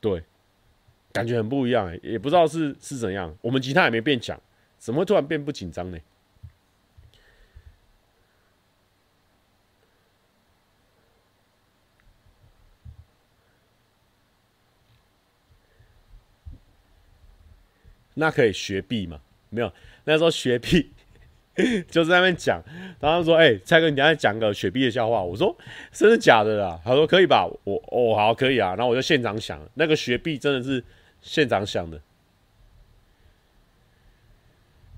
[0.00, 0.22] 对，
[1.12, 3.36] 感觉很不一样哎，也不知道是是怎样。
[3.42, 4.40] 我们吉他也没变强，
[4.78, 5.98] 怎么会突然变不紧张呢？
[18.18, 19.20] 那可以学毕吗？
[19.48, 19.72] 没有，
[20.04, 20.90] 那时候学毕，
[21.88, 22.62] 就在那边讲，
[23.00, 25.56] 然后他说：“哎、蔡哥，你等下讲个雪碧的笑话。”我说
[25.92, 30.82] ：“真的假的啦？”他说：“可以吧？”我：“哦，好，可以啊。”然后我就现场想，那个雪碧真的是
[31.22, 32.00] 现场想的。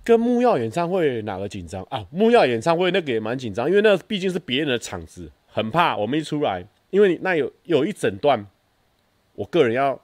[0.02, 2.06] 跟木曜演唱会哪个紧张啊？
[2.10, 8.46] 木曜演唱会那个也蛮紧张，因为那毕竟是别人的场子，很怕我们一出来，因为你那有有一整段，
[9.34, 10.00] 我个人要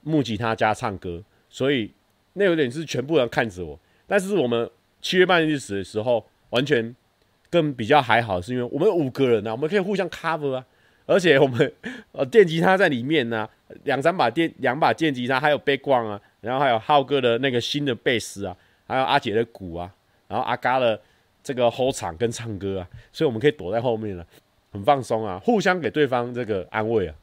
[0.00, 1.22] 木吉他加唱歌，
[1.52, 1.92] 所以
[2.32, 3.78] 那有点是全部人看着我，
[4.08, 4.68] 但是我们。
[5.04, 6.94] 七月半日死的时候，完全
[7.50, 10.64] 更比较还好，是因为我们五个人、啊，我们可以互相 cover 啊，
[11.06, 11.74] 而且我们
[12.12, 13.50] 呃电吉他在里面呢、
[13.82, 19.92] 两三把电两把电吉他，还有 Big one 啊，然后还有浩哥的那个新的贝斯啊，还有阿姐的鼓啊，
[20.28, 21.00] 然后阿嘎的
[21.42, 24.26] 这个吼场跟唱歌啊，所以我们可以躲在后面了、啊，
[24.70, 27.14] 很放松啊，互相给对方这个安慰啊。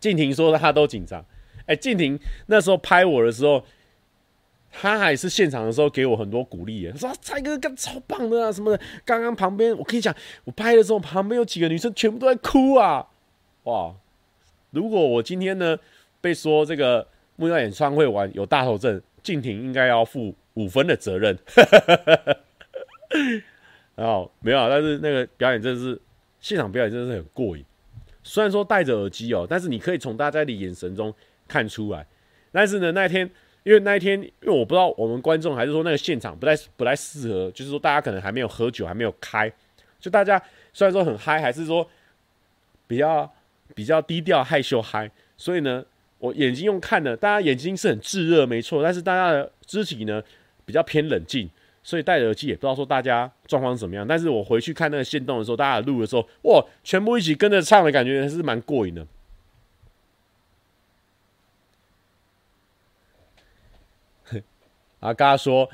[0.00, 1.24] 静婷说他都紧张，
[1.66, 3.64] 哎，静婷那时候拍我的时候。
[4.76, 10.12] 他还是现场的时候给我很多鼓励，他说：“蔡哥干超棒的啊，什么的。”刚刚旁边我跟你讲，
[10.42, 13.06] 我拍的时候旁边有几个女生全部都在哭啊！
[13.62, 13.94] 哇！
[14.72, 15.78] 如果我今天呢
[16.20, 17.06] 被说这个
[17.36, 21.38] 木曜演唱会完有大头症，静婷应该要负五分的责任。
[23.94, 25.96] 然 后没有，但是那个表演真的是
[26.40, 27.64] 现场表演真的是很过瘾。
[28.24, 31.14] 虽然说戴着耳机哦，但是你可以从大家的眼神中
[31.54, 32.04] 看出来。
[32.50, 33.30] 但是呢，那天。
[33.64, 39.50] 因为那一天，因为我不知道我们观众还是说那个现场不太不太适合，就是说大家可能还没有喝酒，还没有开，
[39.98, 40.38] 就大家
[40.74, 41.88] 虽然说很嗨，还是说
[42.86, 43.32] 比较
[43.74, 45.82] 比较低调害羞嗨，所以呢，
[46.18, 50.22] 我眼睛用看的，大家眼睛是很炙热没错，但是大家的肢体呢
[50.66, 51.48] 比较偏冷静，
[51.82, 54.06] 所以戴耳机也不知道说大家状况怎么样。
[54.06, 59.06] 但是我回去看那个线动的时候，大家录的时候，哇，全部一起跟着唱的感觉还是蛮过瘾的。
[65.04, 65.68] 啊，跟他说：“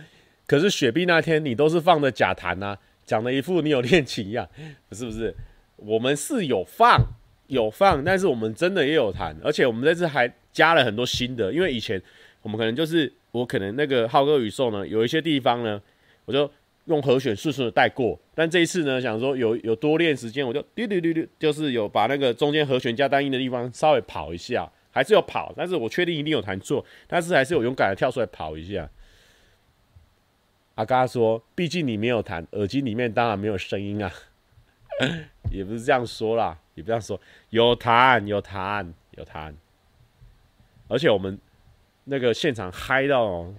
[0.44, 2.76] 可是雪碧那天你都是放的假弹呐，
[3.06, 4.48] 讲的一副你有练琴一样，
[4.90, 5.32] 是不是？
[5.76, 7.00] 我们是有放
[7.46, 12.02] 有放，但是我们真的也有弹，而且我们这次还加了很多新的，因为以前
[12.42, 15.80] 我们可能就是我可能那个浩哥宇宙呢，有一些地方呢，
[16.24, 16.50] 我就
[16.86, 28.90] 用和弦顺顺的带过，但这一次呢，想说有有多练时间，我就丢丢丢丢，就是有把那个中间和弦加单音的地方稍微跑一下，还是有跑，但是我确定一定有弹错，但是还是有勇敢的跳出来跑一下。”
[30.76, 34.10] 阿嘎说：“毕竟你没有弹，耳机里面当然没有声音啊。
[35.50, 39.54] ”也不是这样说啦，也不这样说，有弹有弹有弹，
[40.88, 41.38] 而且我们
[42.04, 43.52] 那个现场嗨到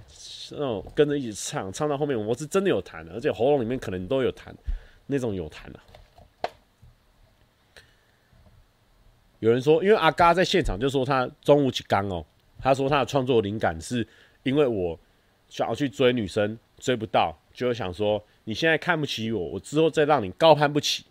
[0.51, 4.55] 那种跟着一起唱，唱到后面我是真的有弹的，而且喉咙里面可能都有弹，
[5.07, 5.79] 那种有弹的。
[9.39, 12.25] 有人说，因为阿嘎在现场就说他中午起刚哦，
[12.59, 14.07] 他说他的创作灵感是
[14.43, 14.97] 因为我
[15.49, 16.57] 想要去追女生。
[16.81, 21.05] 追不到，就会想说你现在看不起我，我之后再让你高攀不起。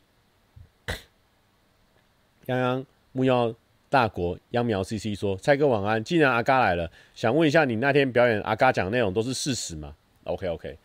[2.44, 3.54] 泱泱木曜
[3.88, 9.94] 大国秧苗 CC 说：“蔡哥晚安，既然阿嘎来了，想问一下你那天表演阿嘎讲的内容都是事实吗
[10.24, 10.76] ？”OK OK，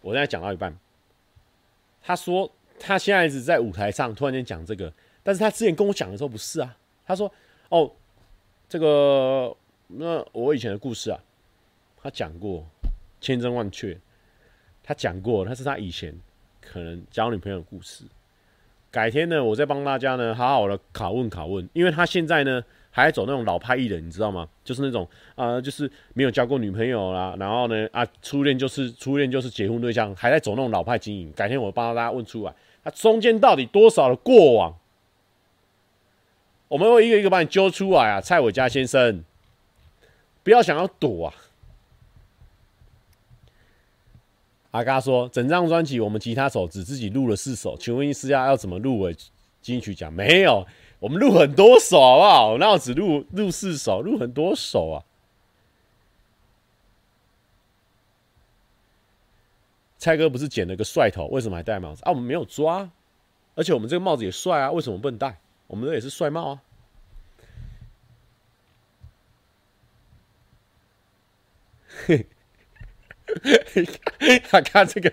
[0.00, 0.76] 我现在讲到一半，
[2.02, 2.50] 他说
[2.80, 4.92] 他现在一直在舞台上，突然间讲这个，
[5.22, 7.32] 但是他之前跟我讲的时候不是啊，他说
[7.70, 7.92] ：“哦，
[8.68, 9.56] 这个
[9.86, 11.20] 那我以前的故事啊，
[12.02, 12.66] 他讲过
[13.20, 13.96] 千真万确。”
[14.88, 16.18] 他讲过，他是他以前
[16.62, 18.04] 可能交女朋友的故事。
[18.90, 24.48] 改天呢，我再帮大家呢好好的拷问拷问，因为他现在呢还在走那种老派艺人，你知道吗？
[24.64, 31.30] 就是那种啊、就是没有交过女朋友啦，然后呢啊，初恋就是初恋就是结婚对象，还在走那种老派经营。
[31.36, 34.74] 改天我帮大家问出来，他中间到底多少的过往，
[36.68, 39.22] 我们会一个一个把你揪出来啊，蔡伟嘉先生，
[40.42, 41.34] 不要想要躲啊。
[44.70, 49.16] 阿嘎说：“整张专辑我们吉他手只自己录了四首，请问私下要怎么入围
[49.62, 50.12] 金曲奖？
[50.12, 50.66] 没有，
[51.00, 52.58] 我们录很多首，好不好？
[52.58, 55.04] 那我只录录四首，录很多首啊。”
[59.96, 62.10] 蔡哥不是剪了个帅头，为什么还戴帽子啊？
[62.10, 62.90] 我们没有抓，
[63.54, 65.40] 而且我们这个帽子也帅啊，为什么不能戴？
[65.66, 66.62] 我们这也是帅帽啊。
[72.06, 72.26] 嘿。
[74.50, 75.12] 阿嘎这个，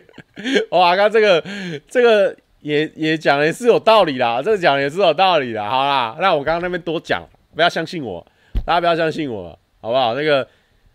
[0.69, 1.43] 哦，阿嘎这个，
[1.87, 5.63] 这个也也讲的是有道理啦，这个讲的也是有道理的。
[5.63, 8.25] 好啦，那我刚刚那边多讲，不要相信我，
[8.65, 10.15] 大家不要相信我，好不好？
[10.15, 10.47] 那个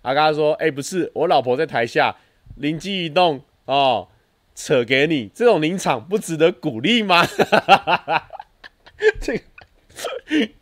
[0.02, 2.16] 阿嘎说，哎、不是，我老婆在台下
[2.56, 4.08] 灵机一动哦，
[4.54, 7.24] 扯给你，这种临场不值得鼓励吗？
[9.20, 9.40] 这个，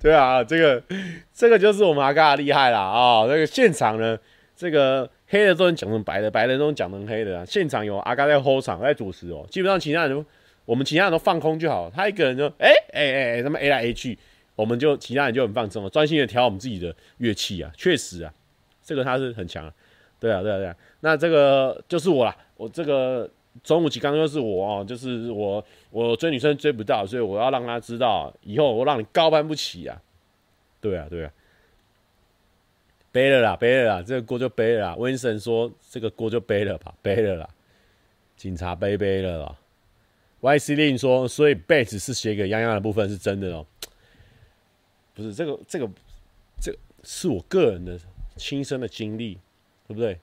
[0.01, 0.83] 对啊，这个
[1.33, 3.27] 这个就是我们阿嘎厉害啦啊、哦！
[3.29, 4.19] 那个现场呢，
[4.57, 5.09] 这个。
[5.29, 7.45] 黑的都能讲成白的，白的都能讲成黑的啊。
[7.45, 10.25] 现场有阿嘎在 hold 场在主持哦，基本上其他人都
[10.65, 14.19] 我们其他人都放空就好，他一个人就哎哎哎什么 A 来 A 去，
[14.57, 17.71] 我们就其他人就很放松了，专心的调我们自己的乐器啊。
[17.77, 18.33] 确实啊，
[18.83, 19.73] 这个他是很强啊。
[20.19, 23.31] 对啊对啊对啊，那这个就是我啦，我这个。
[23.65, 30.01] 中午起刚就是我哦，就是我，我追女生追不到，所以我要让她知道，以后我让你高攀不起啊！
[30.81, 31.33] 对啊，对啊，
[33.13, 34.97] 背了啦，背了啦，这个锅就背了啦。
[34.97, 37.49] 温森说这个锅就背了吧，背了啦。
[38.37, 39.59] 警察背背了啦。
[40.41, 43.67] Y C 令说，所以贝斯是写给泱泱的部分是真的哦。
[45.15, 45.91] 不是这个，这个，
[46.61, 47.99] 这个是我个人的
[48.37, 49.35] 亲身的经历，
[49.87, 50.19] 对不对？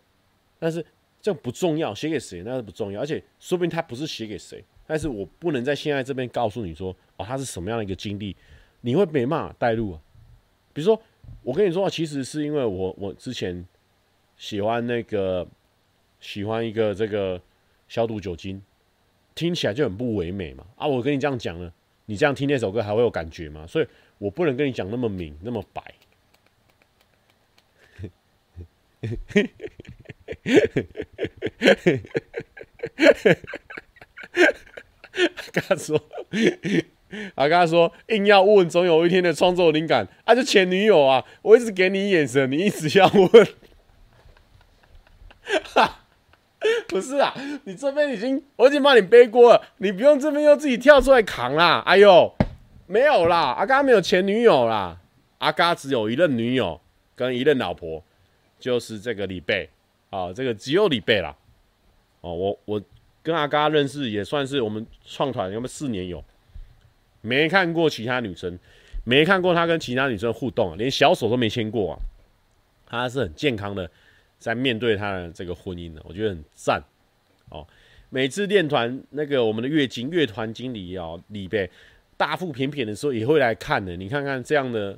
[0.60, 0.86] 但是。
[1.22, 8.36] 这不重要，写给谁那是不重要，而且说不定他不是写给谁，但是我不能在现在这边告诉你说，哦，他是什么样的一个经历，
[8.82, 10.00] 你会没办法带入啊。
[10.72, 11.02] 比如说，
[11.44, 13.66] 我跟你说，其实是因为我我之前
[14.38, 15.48] 喜欢那个
[16.20, 17.42] 喜欢一个这个
[17.88, 18.62] 消毒酒精，
[19.36, 20.66] 听起来就很不唯美嘛。
[20.76, 21.72] 啊，我跟你这样讲了，
[22.06, 23.68] 你这样听那首歌还会有感觉吗？
[23.68, 25.94] 所以我不能跟你讲那么明那么白。
[35.52, 36.02] 跟他说，
[37.36, 43.48] 啊，跟他说，硬要问，总有一天的创作灵感啊，就前女友啊，我一直给你眼神，你一直要问，
[45.64, 46.06] 哈，
[46.88, 47.34] 不是啊，
[47.66, 52.34] 你这边已经我已经帮你背锅了，你不用这边又自己跳出来扛啦，哎呦，
[52.88, 55.00] 没有啦，阿嘎没有前女友啦，
[55.40, 56.80] 阿嘎只有一任女友
[57.16, 58.04] 跟一任老婆，
[58.60, 59.70] 就是这个李贝。
[60.12, 61.36] 啊，这个只有李贝啦。
[62.22, 62.82] 哦，我我
[63.22, 66.24] 跟阿嘎认识也算是我们创团有没四年有，
[67.26, 68.58] 没看过其他女生，
[69.04, 72.00] 没看过他跟其他女生互动啊，连小手都没牵过啊。
[72.86, 73.90] 他是很健康的
[74.38, 76.82] 在面对他的这个婚姻的，我觉得很赞。
[77.50, 77.68] 哦，
[78.10, 81.70] 每次练团那个我们的乐经乐团经理哦，李贝
[82.16, 83.96] 大腹便便的时候也会来看的。
[83.96, 84.98] 你看看这样的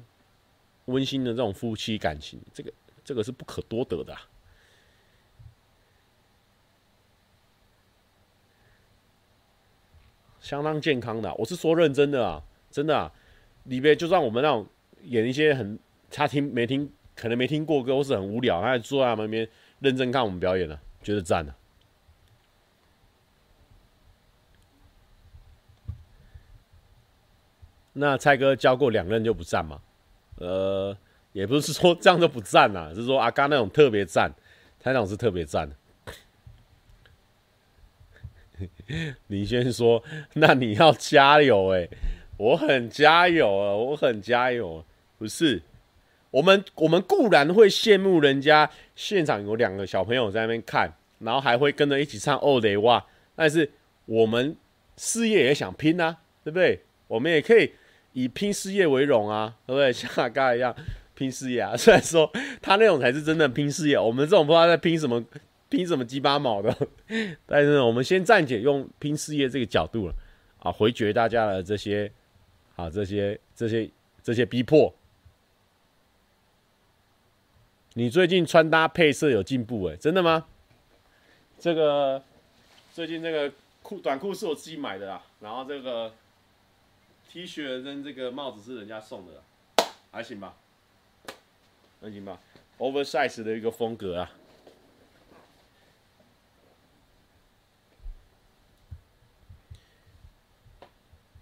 [0.85, 2.71] 温馨的这种夫妻感情，这个
[3.03, 4.21] 这个是不可多得的啊。
[10.47, 12.41] 相当健康的、我是说认真的啊，
[12.71, 13.11] 真的啊，
[13.65, 14.65] 里边就算我们那种
[15.03, 15.77] 演一些很
[16.09, 19.45] 他听没听，可能没听过歌，或是很无聊，他还坐在旁边
[19.79, 21.55] 认真看我们表演呢、觉得赞了、啊。
[27.91, 29.81] 那蔡哥教过两任就不赞嘛？
[30.35, 30.97] 呃，
[31.33, 34.31] 也不是说这样就不赞啊，是说阿刚那种特别赞，
[34.79, 35.75] 他那种是特别赞的。
[39.27, 40.03] 你先说，
[40.33, 41.87] 那你要加油哎、
[42.37, 44.83] 我很加油啊，我很加油。
[45.17, 45.61] 不是，
[46.31, 52.99] 我们我们固然会羡慕人家现场有两个小朋友在那边看，然后还会跟着一起唱《欧雷哇》，
[53.35, 53.71] 但是
[54.05, 54.55] 我们
[54.95, 56.81] 事业也想拼啊，对不对？
[57.07, 57.71] 我们也可以
[58.13, 59.91] 以拼事业为荣啊，对不对？
[59.93, 60.75] 像阿嘎一样
[61.15, 61.75] 拼事业啊。
[61.75, 62.31] 虽然说
[62.61, 65.23] 他那种才是真的拼事业，我们这种不知道在拼什么。
[65.69, 66.75] 拼什么鸡巴毛的？
[67.45, 70.13] 但是，我们先暂且用拼事业这个角度了
[70.59, 72.11] 啊，回绝大家的这些
[72.75, 73.89] 啊，这些这些
[74.23, 74.93] 这些逼迫。
[77.93, 80.45] 你最近穿搭配色有进步哎，真的吗？
[81.59, 82.23] 这个
[82.93, 83.51] 最近这个
[83.81, 86.13] 裤短裤是我自己买的啦，然后这个
[87.29, 90.55] T 恤跟这个帽子是人家送的，还行吧？
[91.99, 92.39] 还行吧
[92.77, 94.31] ？Oversize 的一个风格啊。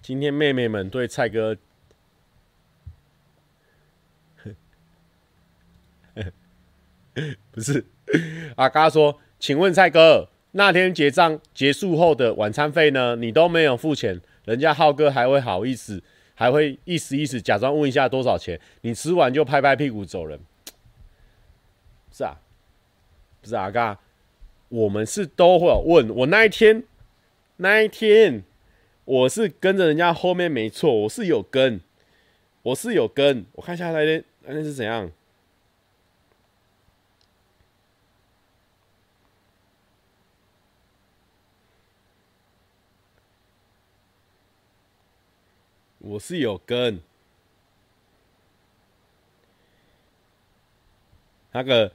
[0.06, 1.58] 今天妹妹们对蔡哥，
[7.50, 7.84] 不是
[8.56, 13.16] 阿嘎说，请问蔡哥，那天结账结束后的晚餐费呢？
[13.16, 16.04] 你都没有付钱，人家浩哥还会好意思，
[16.36, 18.62] 还会意思意思假装问一下多少钱？
[18.82, 20.40] 你吃完就拍拍屁股走人，
[22.12, 22.38] 是啊，
[23.42, 23.98] 不是阿嘎，
[24.70, 26.16] 我们是都会问。
[26.16, 26.84] 我那一天，
[27.58, 28.44] 那一天。
[29.06, 31.80] 我是跟着人家后面没错，我是有跟，
[32.64, 33.46] 我是有跟。
[33.54, 35.12] 我看一下那天那天是怎样，
[46.00, 47.00] 我是有跟。
[51.52, 51.92] 那个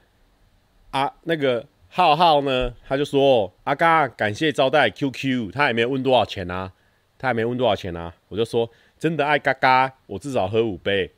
[0.91, 6.73] 啊，那个浩浩呢，他就说：“阿嘎，感谢招待 QQ，他也没有问多少钱啊。”
[7.21, 11.13] 他还没问多少钱啊，我就说真的爱嘎嘎，我至少喝五杯。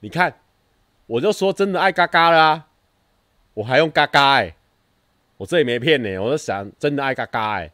[0.00, 0.34] 你看，
[1.06, 2.64] 我就说真的爱嘎嘎啦，
[3.52, 4.56] 我还用嘎嘎哎，
[5.36, 7.70] 我这也没骗你，我是想真的爱嘎嘎哎。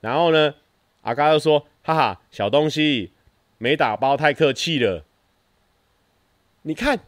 [0.00, 0.54] 然后呢，
[1.02, 3.10] 阿嘎就说：“哈哈，小东西
[3.58, 5.04] 没打包太客气了。
[6.62, 7.00] 你看，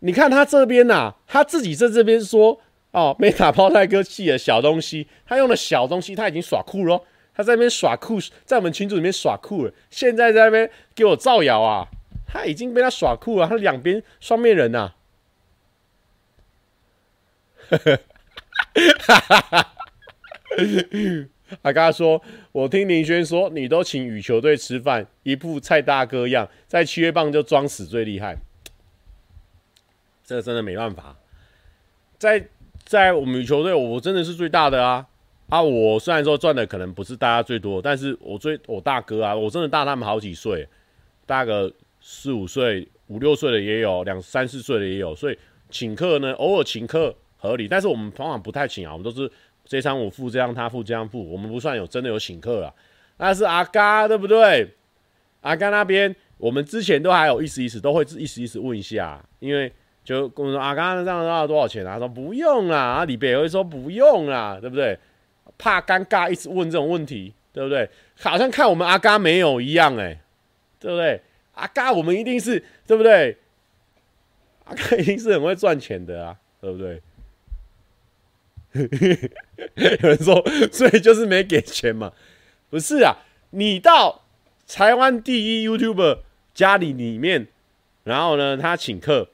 [0.00, 2.60] 你看他这边呐、啊，他自己在这边说
[2.90, 7.00] 哦，没打包太客气了，小东西，他用的小东西，他已经耍酷了。
[7.34, 9.72] 他在那边耍酷，在我们群组里面耍酷了。
[9.90, 11.88] 现在在那边给我造谣啊，
[12.26, 14.94] 他已经被他耍酷了，他两边双面人呐、啊。”
[19.00, 19.72] 哈哈哈！
[21.62, 22.22] 他刚刚说
[22.52, 28.36] ：“我听林轩说，你都请羽球队吃饭，一副蔡大哥样，在七月棒就装死最厉害。
[30.24, 31.16] 这个真的没办法，
[32.18, 32.48] 在
[32.84, 35.06] 在我们羽球队，我真的是最大的啊！
[35.54, 40.66] 啊，我虽然说赚的可能不是大家最多，但是我最我大哥啊，我真的大他们好几岁，
[41.26, 45.38] 大个四五岁、五六岁的也有，两三四岁的也有，所以
[45.70, 49.30] 请客呢，偶尔请客。”合理，但是我们往往不太请啊，我们都是
[49.66, 52.72] 这餐我付，这样他付，这样付，我们不算有真的有请客啊。
[53.18, 54.66] 那是阿嘎对不对？
[55.42, 59.70] 阿嘎那边，我们之前都还有意思意思，都会意思意思问一下，因为
[60.02, 61.92] 就跟我说阿嘎这样要多少钱啊？
[61.92, 64.98] 他说不用啦，啊李北会说不用啦，对不对？
[65.58, 67.88] 怕尴尬，一直问这种问题，对不对？
[68.18, 70.20] 好像看我们阿嘎没有一样，哎，
[70.78, 71.22] 对不对？
[71.54, 73.38] 阿嘎我们一定是对不对？
[74.64, 77.02] 阿嘎一定是很会赚钱的啊，对不对？
[80.02, 80.42] 有人说，
[80.72, 82.12] 所以就是没给钱嘛？
[82.70, 83.18] 不是啊，
[83.50, 84.22] 你到
[84.66, 86.18] 台湾第一 YouTuber
[86.52, 87.46] 家里里面，
[88.02, 89.28] 然后呢，他请客，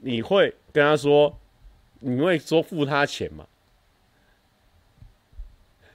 [0.00, 1.38] 你会跟他说，
[2.00, 3.46] 你会说付他钱吗？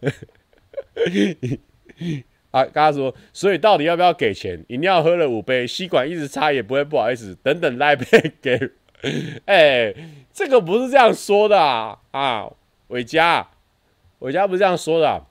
[2.52, 4.64] 啊，刚刚说，所以到底要不要给钱？
[4.70, 8.06] 饮料喝了五杯，吸管一直插也不会不好意思，等等来杯
[8.42, 8.72] 给。
[9.46, 9.94] 哎、
[10.34, 12.00] 这个不是这样说的啊！
[12.12, 12.50] 啊，
[12.88, 13.50] 伟嘉，
[14.20, 15.26] 伟嘉不是这样说的、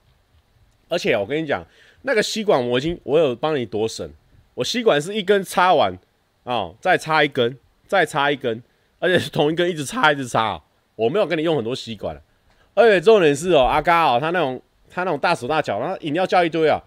[0.89, 1.67] 而且我跟你讲，
[2.03, 4.09] 那个吸管我已经我有帮你躲省，
[4.55, 5.95] 我吸管是一根插完
[6.45, 8.63] 啊、哦，再插一根，再插一根，
[8.99, 10.63] 而且是同一根一直插一直插。
[10.95, 12.23] 我没有跟你用很多吸管，
[12.75, 14.61] 而且重点是哦，阿嘎哦，他那种
[14.91, 16.81] 他那种大手大脚，然后饮料叫一堆啊，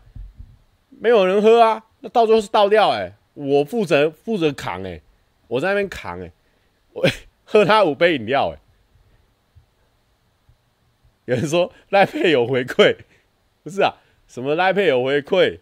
[0.90, 5.02] 没有人喝啊，那到最后是倒掉哎、我负责负责扛哎、
[5.48, 6.32] 我在那边扛哎、欸。
[7.50, 8.60] 喝他五杯饮料，哎，
[11.24, 12.98] 有人说赖佩有回馈，
[13.64, 13.94] 不是啊？
[14.28, 15.60] 什么赖佩有回馈？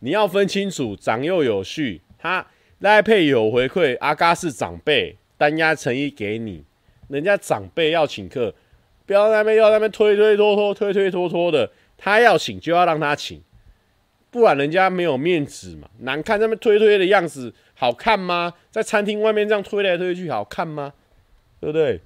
[0.00, 2.00] 你要分清楚，长幼有序。
[2.18, 2.44] 他
[2.80, 6.64] 赖佩有回馈，阿嘎是长辈，单押诚意给你。
[7.06, 8.54] 人家长辈要请客，
[9.06, 11.70] 不要在那边要在那边推推拖拖，推推拖拖的。
[11.96, 13.42] 他要请就要让他请，
[14.30, 17.54] 不然人家没有面子嘛，难看那边推推的样子。
[17.76, 18.54] 好看吗？
[18.70, 20.92] 在餐厅外面这样推来推去，好看吗？
[21.60, 22.00] 对不对？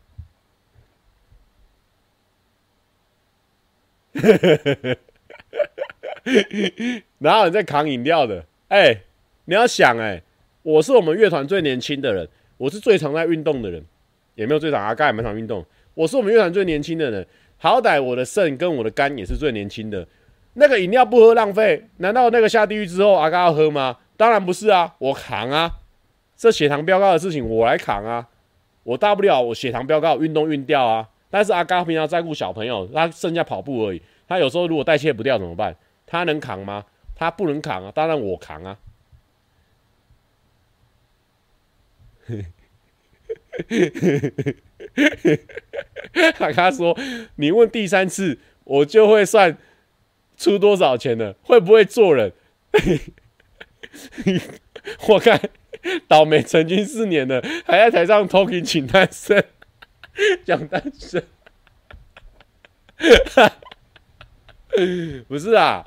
[7.18, 9.02] 然后你在扛饮料的，哎、
[9.44, 10.22] 你要想、哎，
[10.62, 13.84] 我是我们乐团最年轻的人，我是最常在运动的人，
[14.34, 15.64] 也没有最常阿嘎也蛮常运动。
[15.98, 17.26] 我是我们乐团最年轻的人，
[17.56, 20.06] 好歹我的肾跟我的肝也是最年轻的。
[20.52, 23.96] 那个饮料不喝浪费，难道那个下地狱之后阿嘎要喝吗？
[24.16, 25.80] 当然不是啊，我扛啊，
[26.36, 28.28] 这血糖飙高的事情我来扛啊，
[28.84, 31.08] 我大不了我血糖飙高，运动运掉啊。
[31.30, 34.00] 但是阿嘎平常照顾小朋友，他剩下跑步而已。
[34.28, 35.74] 他有时候如果代谢不掉怎么办？
[36.06, 36.84] 他能扛吗？
[37.16, 38.78] 他不能扛啊，当然我扛啊。
[46.38, 46.96] 阿嘎说
[47.36, 49.56] ：“你问第三次，我就会算
[50.36, 52.32] 出多少钱了，会不会做人？”
[55.08, 55.40] 我看
[56.06, 59.44] 倒霉成军四年了，还在台上 talking 请单身，
[60.44, 61.22] 讲单身，
[65.28, 65.86] 不是啊，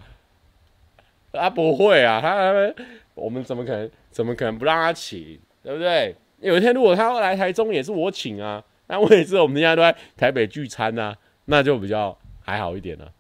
[1.31, 2.73] 他不会啊，他
[3.13, 6.15] 我们怎么可能怎么可能不让他请，对不对？
[6.39, 13.13] 有一天如果他要来台中，也是我请啊，那我也是我们现在都在台北聚餐啊，那就比较还好一点了。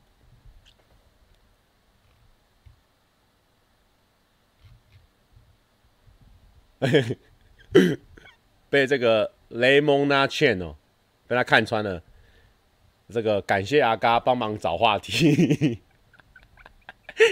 [8.69, 10.75] 被这个雷蒙娜劝哦，
[11.25, 12.03] 被他看穿了。
[13.07, 15.79] 这个感谢阿嘎帮忙找话题，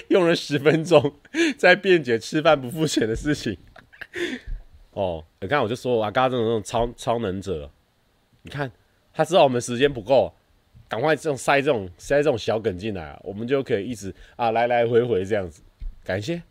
[0.08, 1.14] 用了十分钟
[1.58, 3.58] 在辩解吃饭不付钱的事情。
[4.92, 7.70] 哦，你看我就说阿嘎这种这种超超能者，
[8.50, 8.72] 你看
[9.14, 10.34] 他知道我们时间不够，
[10.88, 15.62] 赶快这种塞这种塞这种小梗进来啊，我们就可以一直啊来来回回这样子。
[16.04, 16.42] 感谢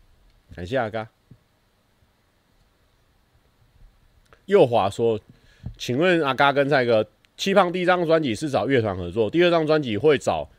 [0.55, 1.05] 感谢阿嘎。
[4.45, 5.19] 右华说
[5.77, 10.49] ：“请问阿嘎跟蔡哥七胖第一张专辑是找乐团合作，第二张专辑会找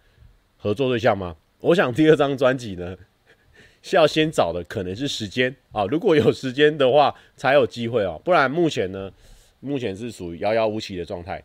[0.59, 1.35] 合作对象吗？
[1.61, 2.95] 我想第二张专辑呢，
[3.81, 9.11] 是要先找的可能是时间啊，如果有时间的话才有机会哦，不然目前呢，
[9.61, 11.43] 目前是属于遥遥无期的状态。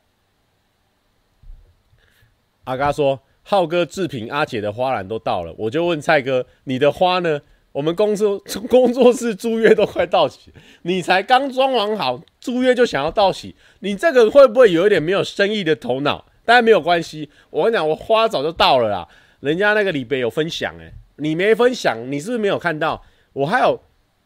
[2.64, 7.42] 阿嘎说，浩哥、志平、阿姐的花篮都到了，我就问蔡哥，你的花呢？
[7.74, 8.40] 我们公司
[8.70, 10.50] 工作室租约都快到期，
[10.84, 16.26] 你才刚装潢好，租约就想要到期，你这个会不会有一点没有生意的头脑？
[16.46, 19.08] 但没有关系，我跟你讲，我花早就到了啦，
[19.42, 23.04] 人家那个李北有分享诶，你没分享，你是不是没有看到？
[23.34, 23.82] 我还有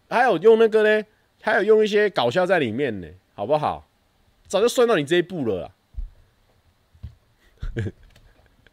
[0.07, 1.03] 还有用那个呢，
[1.41, 3.07] 还有用一些搞笑在里面呢，
[3.39, 3.87] 好不好？
[4.47, 5.71] 早就算到你这一步了。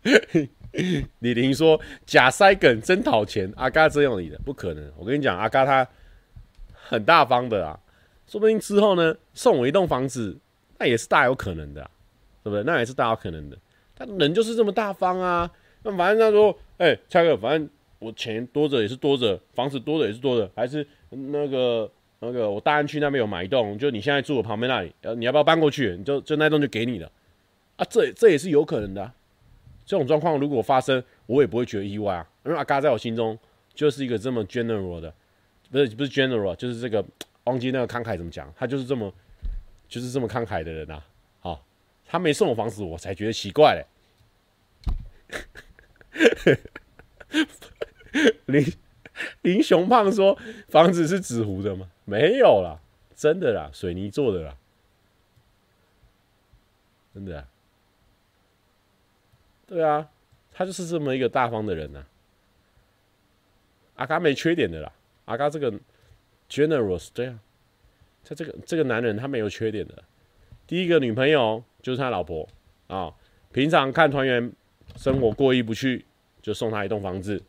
[1.20, 4.92] 李玲说：“假塞梗真讨钱，阿嘎真有你的，不可能。
[4.96, 5.88] 我跟你讲，阿嘎他
[6.72, 7.78] 很大方的啊，
[8.26, 10.36] 说不定之后呢，送我一栋房子，
[10.78, 11.88] 那也是大有可能的，
[12.42, 12.64] 对不对？
[12.64, 13.56] 那也是大有可能的。
[13.94, 15.48] 他人就是这么大方啊。
[15.84, 21.88] 那反正他说，哎、欸，蔡哥，反正我钱多着也是多着，房子多着也是多着，还是那个
[22.20, 25.94] 那个我大安区那边有买一栋，就你现在住我旁边那里，呃你要不要搬过去？
[25.96, 27.10] 你就就那栋就给你了
[27.76, 29.12] 啊，这这也是有可能的、”
[29.84, 33.38] 这种状况如果发生，我也不会觉得意外啊，因为阿嘎在我心中
[33.74, 35.12] 就是一个这么 general 的，
[35.70, 37.04] 不是不是 general，就是这个
[37.44, 39.12] 忘记那个慷慨怎么讲，他就是这么
[39.88, 41.02] 就是这么慷慨的人呐。
[41.40, 41.64] 好，
[42.06, 43.84] 他没送我房子，我才觉得奇怪嘞。
[48.46, 48.64] 你
[49.42, 50.38] 林雄胖说
[50.68, 51.88] 房子是纸糊的吗？
[52.04, 52.78] 没有啦，
[53.14, 54.56] 真的啦，水泥做的啦，
[57.14, 57.48] 真的啊。
[59.66, 60.08] 对啊，
[60.52, 62.06] 他就是这么一个大方的人呐、
[63.96, 64.92] 阿嘎没缺点的啦，
[65.24, 65.72] 阿嘎这个
[66.48, 67.40] generous 对啊，
[68.24, 70.04] 他这个这个男人他没有缺点的。
[70.66, 72.48] 第一个女朋友就是他老婆
[72.86, 73.12] 啊，
[73.50, 74.52] 平常看团员
[74.96, 76.04] 生活过意不去，
[76.42, 77.42] 就送他一栋房子。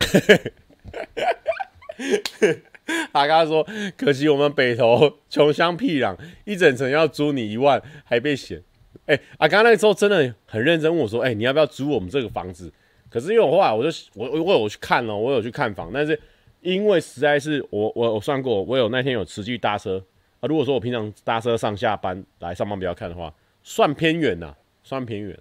[3.12, 8.60] 阿嘎说：“可惜我们北投穷乡僻壤，一整层要租你一万，还被嫌。”
[9.06, 12.72] 哎、欸，啊，刚那个时候真的很认真问我说：“哎、你要不要租我们这个房子？”
[13.08, 16.18] 可是因为我后来我就我我我有去看了，我有去看房，但是
[16.60, 20.02] 因为实在是我我我算过，我有那天有持续搭车
[20.40, 20.48] 啊。
[20.48, 23.32] 如果说我平常搭车上下班来上班比较看的话，
[23.62, 25.38] 算偏远呐，算偏远。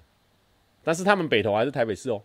[0.84, 2.22] 但是他们北投还是台北市哦，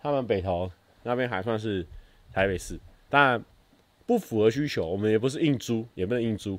[0.00, 0.70] 他们北投
[1.02, 1.86] 那边还算是
[2.32, 2.78] 台北市，
[3.08, 3.42] 但
[4.06, 6.58] 不符合需求，我们也不是硬租，也不能硬租，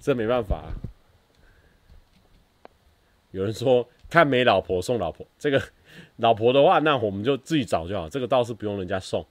[0.00, 0.64] 这没办法。
[3.30, 5.62] 有人说看没老婆送老婆，这个
[6.16, 8.08] 老婆的话，那我们就自己找就好。
[8.08, 9.26] 这个倒是不用人家送。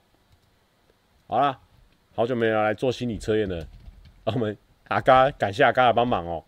[1.26, 1.58] 好了，
[2.14, 3.66] 好久没有来做心理测验了，
[4.24, 4.56] 我们
[4.88, 6.44] 阿嘎感谢阿嘎的帮忙哦。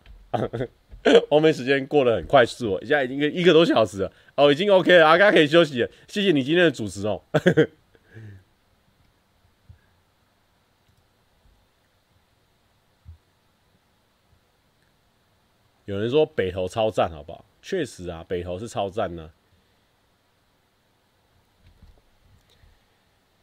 [1.30, 5.90] 后面时间过得很快速哦，现在已经一个多小时了哦，已经 OK 了，阿嘎可以休息了。
[6.08, 7.22] 谢谢你今天的主持哦。
[15.84, 17.44] 有人说北投超赞，好不好？
[17.60, 19.30] 确实啊，北投是超赞呢。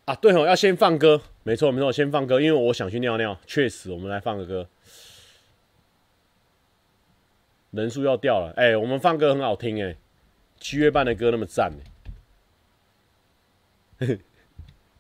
[0.06, 3.40] 啊，对哦，要先放歌，没错没错，先放歌，因为我想去尿尿。
[3.46, 4.68] 确实，我们来放个歌。
[7.72, 9.96] 人数要掉了，哎、我们放歌很好听哎，
[10.60, 11.74] 七月半的歌那么赞
[14.00, 14.18] 哎。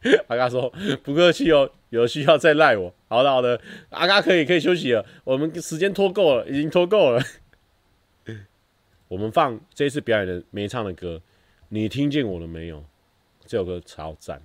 [0.28, 0.74] 阿嘎说
[1.04, 2.94] 不客气哦，有需要再赖我。
[3.08, 7.24] 好的好的，阿嘎可以可以休息了，我们时间拖够了，已经拖够了。
[9.10, 11.22] 我们放这次表演的没唱的歌，
[11.70, 12.84] 你听见我了没有？
[13.46, 14.42] 这首歌超赞，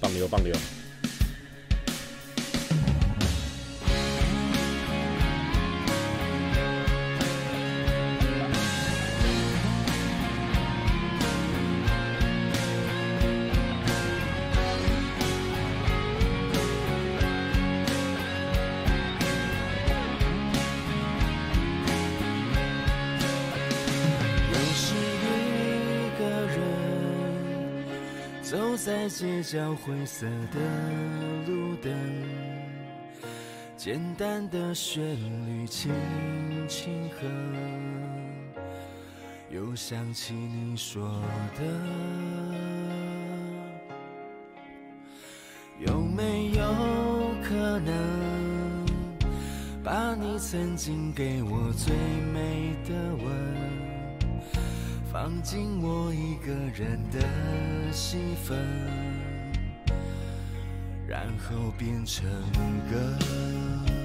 [0.00, 0.54] 棒流棒流。
[29.00, 30.60] 在街角灰色的
[31.46, 31.90] 路灯，
[33.74, 35.02] 简单的旋
[35.46, 35.90] 律轻
[36.68, 37.26] 轻和，
[39.48, 41.02] 又想起你说
[41.56, 41.62] 的，
[45.78, 46.62] 有没有
[47.42, 48.84] 可能
[49.82, 51.96] 把你曾经给我最
[52.34, 52.92] 美的
[53.24, 53.59] 吻？
[55.12, 57.18] 放进我一个人的
[57.92, 58.56] 戏份，
[61.08, 62.30] 然后变成
[62.88, 63.99] 歌。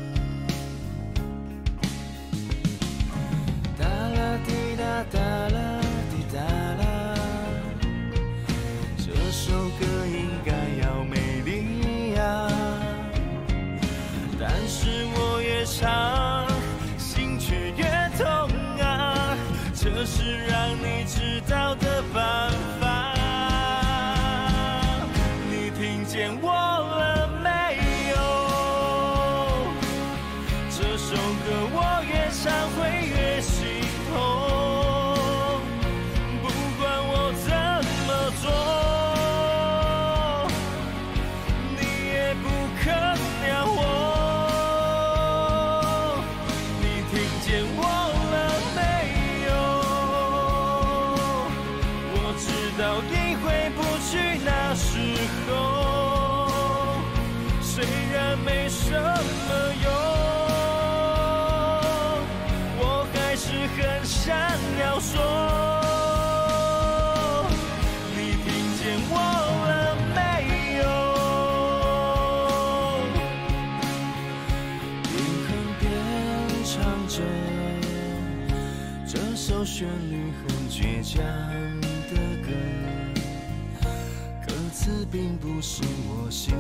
[85.56, 86.52] 不是我喜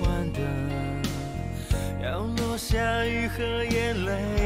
[0.00, 0.40] 欢的，
[2.02, 4.39] 要落下雨和眼泪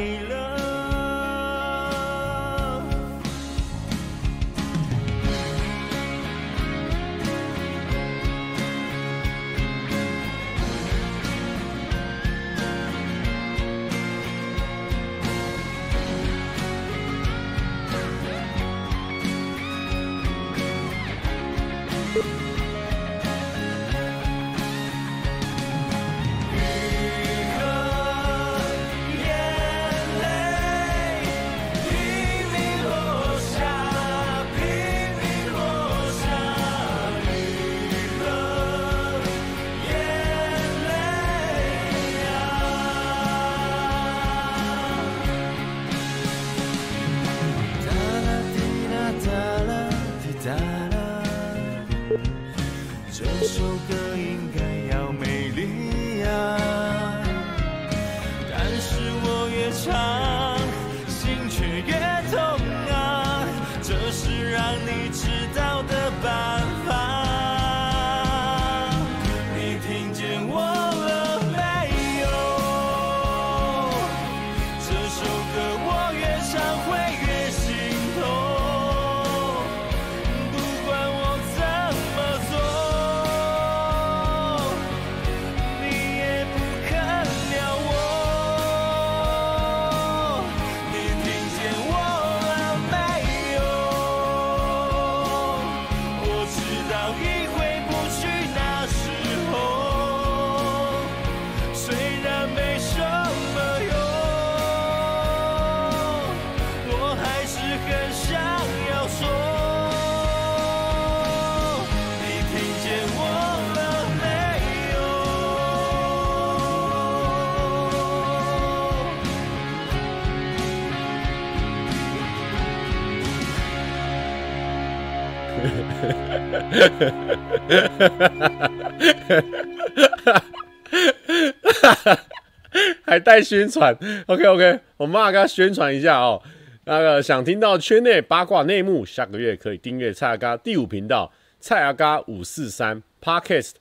[133.05, 133.97] 还带宣传
[134.27, 136.43] ，OK OK，我们马上给他宣传一下哦。
[136.85, 143.73] 那个想听到圈内八卦内幕，下个月可以订阅蔡阿嘎第五频道蔡阿嘎五四三 Podcast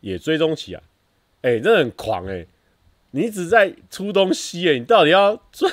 [0.00, 0.82] 也追踪起啊。
[1.42, 2.44] 哎、真的很狂哎、
[3.12, 5.72] 你一直在出东西哎、你到底要赚，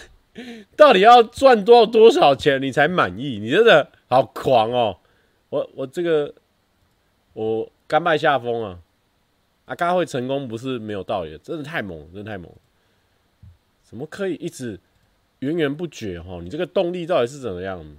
[0.77, 3.39] 到底要赚多少多少钱你才满意？
[3.39, 4.99] 你真的好狂哦！
[5.49, 6.34] 我我这个
[7.38, 8.80] 我甘拜下风啊！
[9.65, 12.51] 阿嘎会成功不是没有道理，真的太猛，真的太猛。
[13.84, 14.80] 怎么可以一直
[15.39, 16.39] 源源不绝哈？
[16.41, 17.95] 你这个动力到底是怎么样？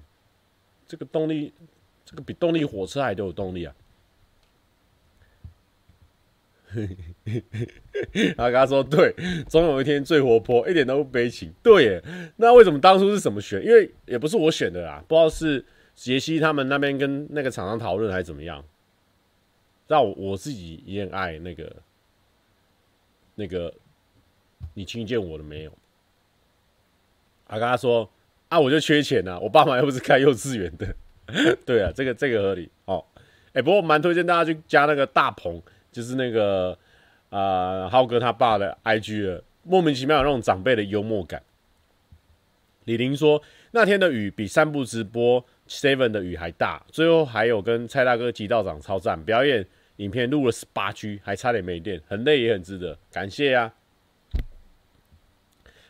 [0.88, 1.52] 这个动力，
[2.04, 3.74] 这个比动力火车还都有动力啊！
[8.38, 9.14] 阿嘎说：“对，
[9.48, 12.02] 总有一天最活泼，一点都不悲情。”对耶，
[12.38, 13.64] 那为什么当初是怎么选？
[13.64, 18.64] 因为也不是我选的啦，不知道是杰西他们那边跟那个厂商讨论还是怎么样。
[19.88, 21.76] 但我我自己也很爱那个
[23.34, 23.74] 那个。
[24.74, 25.72] 你听见我了没有？
[27.46, 28.08] 阿嘎说
[28.50, 30.94] ：“啊，我就缺钱呐、啊，我爸妈又不是开幼稚园的。
[31.64, 33.04] ”对啊，这个这个合理哦。
[33.52, 35.62] 哎、不过蛮推荐大家去加那个大鹏，
[35.92, 36.76] 就是那个
[37.30, 41.40] 啊、浩哥他爸的 IG 了，莫名其妙有那种长辈的幽默感。
[42.84, 43.40] 李玲说，
[43.70, 49.64] 那天的雨比散步直播 Seven 的雨还大，最后还有跟蔡大哥及道长超赞表演，
[49.98, 53.72] 影片录了十八 G，还差点没电，很累也很值得，感谢啊。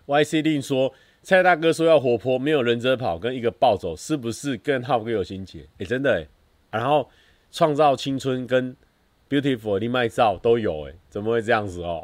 [0.07, 5.67] YC 令说，蔡大哥说要活泼，没有忍者跑跟一个暴走，是不是跟浩哥有心结？
[5.79, 6.29] 哎、真的哎、欸，
[6.71, 7.11] 然后
[7.51, 8.75] 创造青春跟
[9.29, 12.03] Beautiful 另外照都有哎、欸，怎么会这样子哦？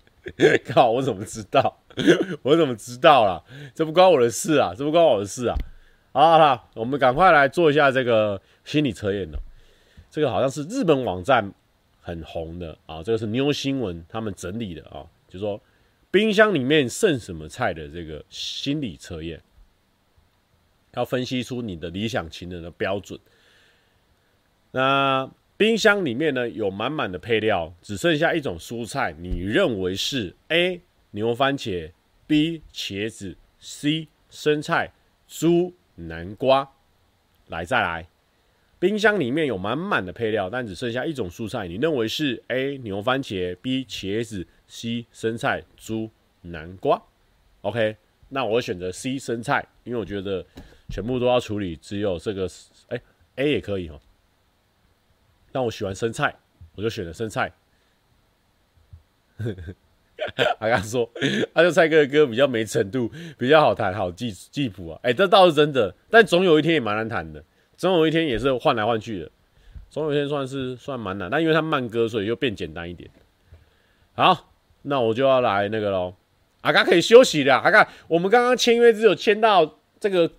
[0.64, 1.82] 靠，我怎么知道？
[2.40, 3.42] 我怎么知道啦？
[3.74, 5.54] 这不关我的事啊，这不关我的事啊。
[6.12, 9.38] 好了，我们赶快来做一下这个心理测验了。
[10.14, 11.52] 这个好像是日本网站
[12.00, 15.60] 很红的啊，这个是妞新闻他们整理的啊，就说。
[16.12, 19.42] 冰箱里面剩什么菜的这个心理测验，
[20.92, 23.18] 要分析出你的理想情人的标准。
[24.70, 30.80] 那冰箱里面呢，有满满的配料，只剩下一种蔬菜，你认为是 A
[31.10, 31.90] 牛番茄、
[32.28, 34.92] B 茄子、C 生菜、
[35.26, 36.70] 猪南瓜？
[37.48, 38.06] 来，再来。
[38.84, 46.10] 冰箱里面有满满的配料，但只剩下一种蔬菜，你认为是 A 牛番茄、B 茄子？C 生菜、猪、
[46.42, 47.02] 南瓜
[47.62, 47.96] ，OK，
[48.28, 50.44] 那我选择 C 生菜，因为我觉得
[50.90, 52.46] 全部都要处理，只有这个，
[52.88, 53.00] 哎、
[53.36, 53.98] A 也可以哦。
[55.50, 56.36] 但我喜欢生菜，
[56.74, 57.50] 我就选择生菜。
[60.58, 61.10] 他刚说，
[61.54, 65.00] 他就蔡哥的歌比较没程度，比较好弹，好记记谱啊。
[65.02, 67.42] 哎、这倒是真的，但总有一天也蛮难弹的，
[67.76, 69.30] 总有一天也是换来换去的，
[69.90, 73.10] 总有一天算是算蛮难，但因为它慢歌，所以又变简单一点。
[74.14, 74.50] 好。
[74.86, 76.14] 那我就要来那个喽，
[76.60, 77.56] 阿嘎可以休息了。
[77.56, 80.30] 阿嘎，我们刚刚签约只有签到这个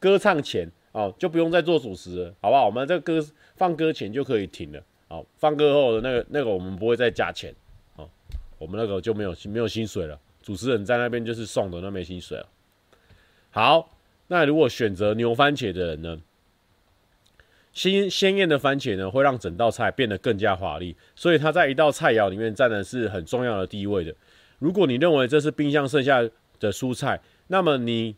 [0.00, 2.66] 歌唱前哦，就不用再做主持了，好不好？
[2.66, 3.24] 我们这个歌
[3.54, 4.82] 放歌前就可以停了。
[5.06, 7.54] 好，放歌后的那个那个我们不会再加钱，
[7.94, 8.10] 哦，
[8.58, 10.18] 我们那个就没有没有薪水了。
[10.42, 12.48] 主持人在那边就是送的，那没薪水了。
[13.50, 13.88] 好，
[14.26, 16.20] 那如果选择牛番茄的人呢？
[17.72, 24.14] 鲜鲜艳的番茄呢，会让整道菜变得更加华丽，所以它在一道菜肴里面占的是很重要的地位的。
[24.58, 26.22] 如果你认为这是冰箱剩下
[26.60, 28.14] 的蔬菜，那么你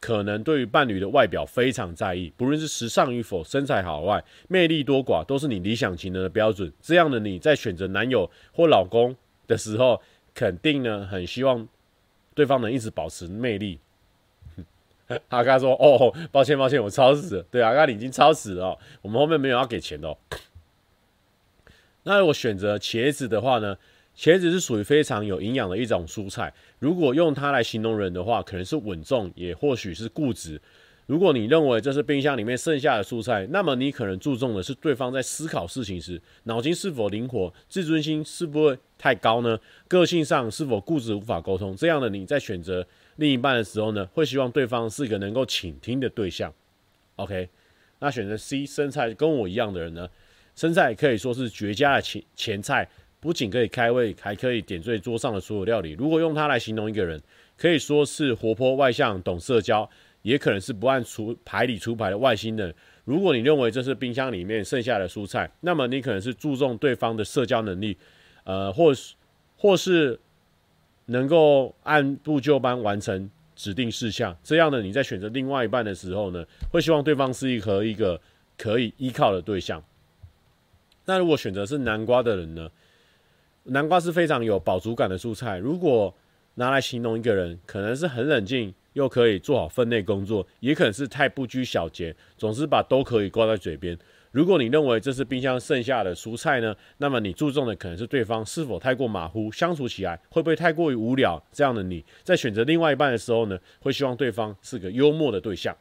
[0.00, 6.72] 可能对于伴侣的外表非常在意，不论是时尚与否、身材好坏、魅力多寡，都是你理想情人的标准。
[6.80, 9.14] 这样的你在选择男友或老公
[9.46, 10.02] 的时候，
[10.34, 11.68] 肯定呢很希望
[12.34, 13.78] 对方能一直保持魅力。
[15.28, 17.42] 阿嘎说：“哦，抱歉，抱歉，我超时了。
[17.50, 18.78] 对，阿嘎你已经超时了。
[19.02, 20.16] 我们后面没有要给钱的哦。
[22.04, 23.76] 那如果选择茄子的话呢？
[24.16, 26.54] 茄子是属于非常有营养的一种蔬菜。
[26.78, 30.60] 如果用它来形容人的话，可能是稳重，也或许是固执。
[31.06, 39.58] 如果你认为这是冰箱里面剩下的蔬菜，那么你可能注重的是对方在思考事情时，脑筋是否灵活，自尊心是不会太高呢？
[39.88, 41.74] 个性上是否固执无法沟通？
[41.74, 42.86] 这样的你在选择。”
[43.16, 46.52] 另一半的时候呢，会希望对方是一个能够倾听的对象。
[47.16, 47.48] OK，
[48.00, 50.08] 那选择 C 生菜跟我一样的人呢，
[50.56, 52.88] 生菜可以说是绝佳的前前菜，
[53.20, 55.92] 不仅可以开胃，还可以点缀桌上的所有料理。
[55.92, 57.22] 如果用它来形容一个人，
[57.56, 59.88] 可以说是活泼外向、懂社交，
[60.22, 62.74] 也可能是不按出牌理出牌的外星人。
[63.04, 67.96] 如果你认为这是冰箱里面剩下的蔬菜，那么你可能是注重对方的社交能力，
[68.42, 69.14] 呃，或是
[69.56, 70.18] 或是。
[71.06, 78.20] 能够按部就班完成指定事项，这样呢你在选择另外一半的时候呢，会希望对方是一个一个
[78.56, 79.82] 可以依靠的对象。
[81.04, 82.70] 那如果选择是南瓜的人呢？
[83.64, 86.14] 南瓜是非常有饱足感的蔬菜，如果
[86.54, 93.98] 拿来形容一个人，可能是很冷静，又可以做好分内工作，也可能是太不拘小节，总是把都可以挂在嘴边。
[94.34, 101.40] 如果你认为这是冰箱剩下的蔬菜呢，那么你注重的可能是对方是否太过马虎，相处起来会不会太过于无聊？
[101.52, 105.76] 这样的你在选择另外一半的时候呢，会希望对方是个幽默的对象。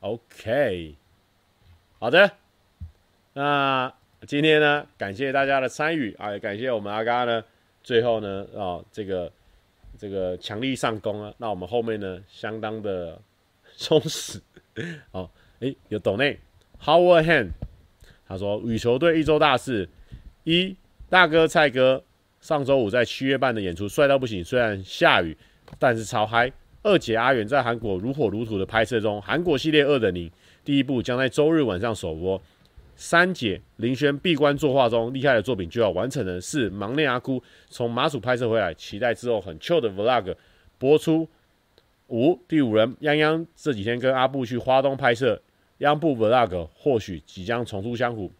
[0.00, 0.96] OK，
[2.00, 2.32] 好的，
[3.34, 3.94] 那
[4.26, 7.44] 今天呢，感谢大家的参与啊，也感谢我们阿嘎呢，
[7.84, 9.30] 最后呢，啊，这个
[9.96, 13.16] 这个强力上攻啊，那我们后面呢，相当的
[13.78, 14.42] 充实。
[15.12, 15.30] 哦，
[15.60, 16.38] 诶，有抖内
[16.82, 17.50] Howard Hand，
[18.26, 19.88] 他说羽球队一周大事：
[20.44, 20.76] 一
[21.08, 22.04] 大哥蔡哥
[22.40, 25.36] 上周五在七月半的演出帅到不行，虽然下雨，
[25.78, 26.52] 但是超嗨。
[26.82, 30.30] 二姐阿远在韩国如火如荼的拍摄中，韩国系列二点零
[30.64, 32.40] 第一部将在周日晚上首播。
[32.94, 36.40] 三姐林轩闭关作画中，厉害的作品就要完成了。
[36.40, 40.34] 四忙内阿哭从马祖拍摄回来，期待之后很 chill 的 Vlog
[40.78, 41.28] 播出。
[42.08, 45.40] 五第五人泱泱这几天跟阿布去花东拍摄，
[45.78, 48.30] 央布 vlog 或许即将重出江湖。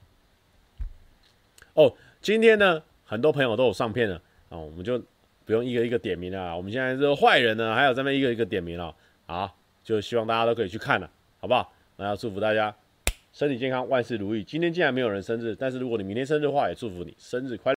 [1.74, 4.16] 哦，今天呢，很多朋友都有上片了
[4.48, 4.98] 啊，我们就
[5.44, 6.56] 不用一个一个点名了。
[6.56, 8.94] 我们现在这个坏人呢，还有这边一个一个点名了
[9.26, 9.52] 啊，
[9.84, 11.70] 就希望大家都可以去看了，好不好？
[11.96, 12.74] 那要祝福大家
[13.34, 14.42] 身体健康，万事如意。
[14.42, 17.66] 今天既然没有人生日，但是如果你明天生日的话，也祝福你生日快乐。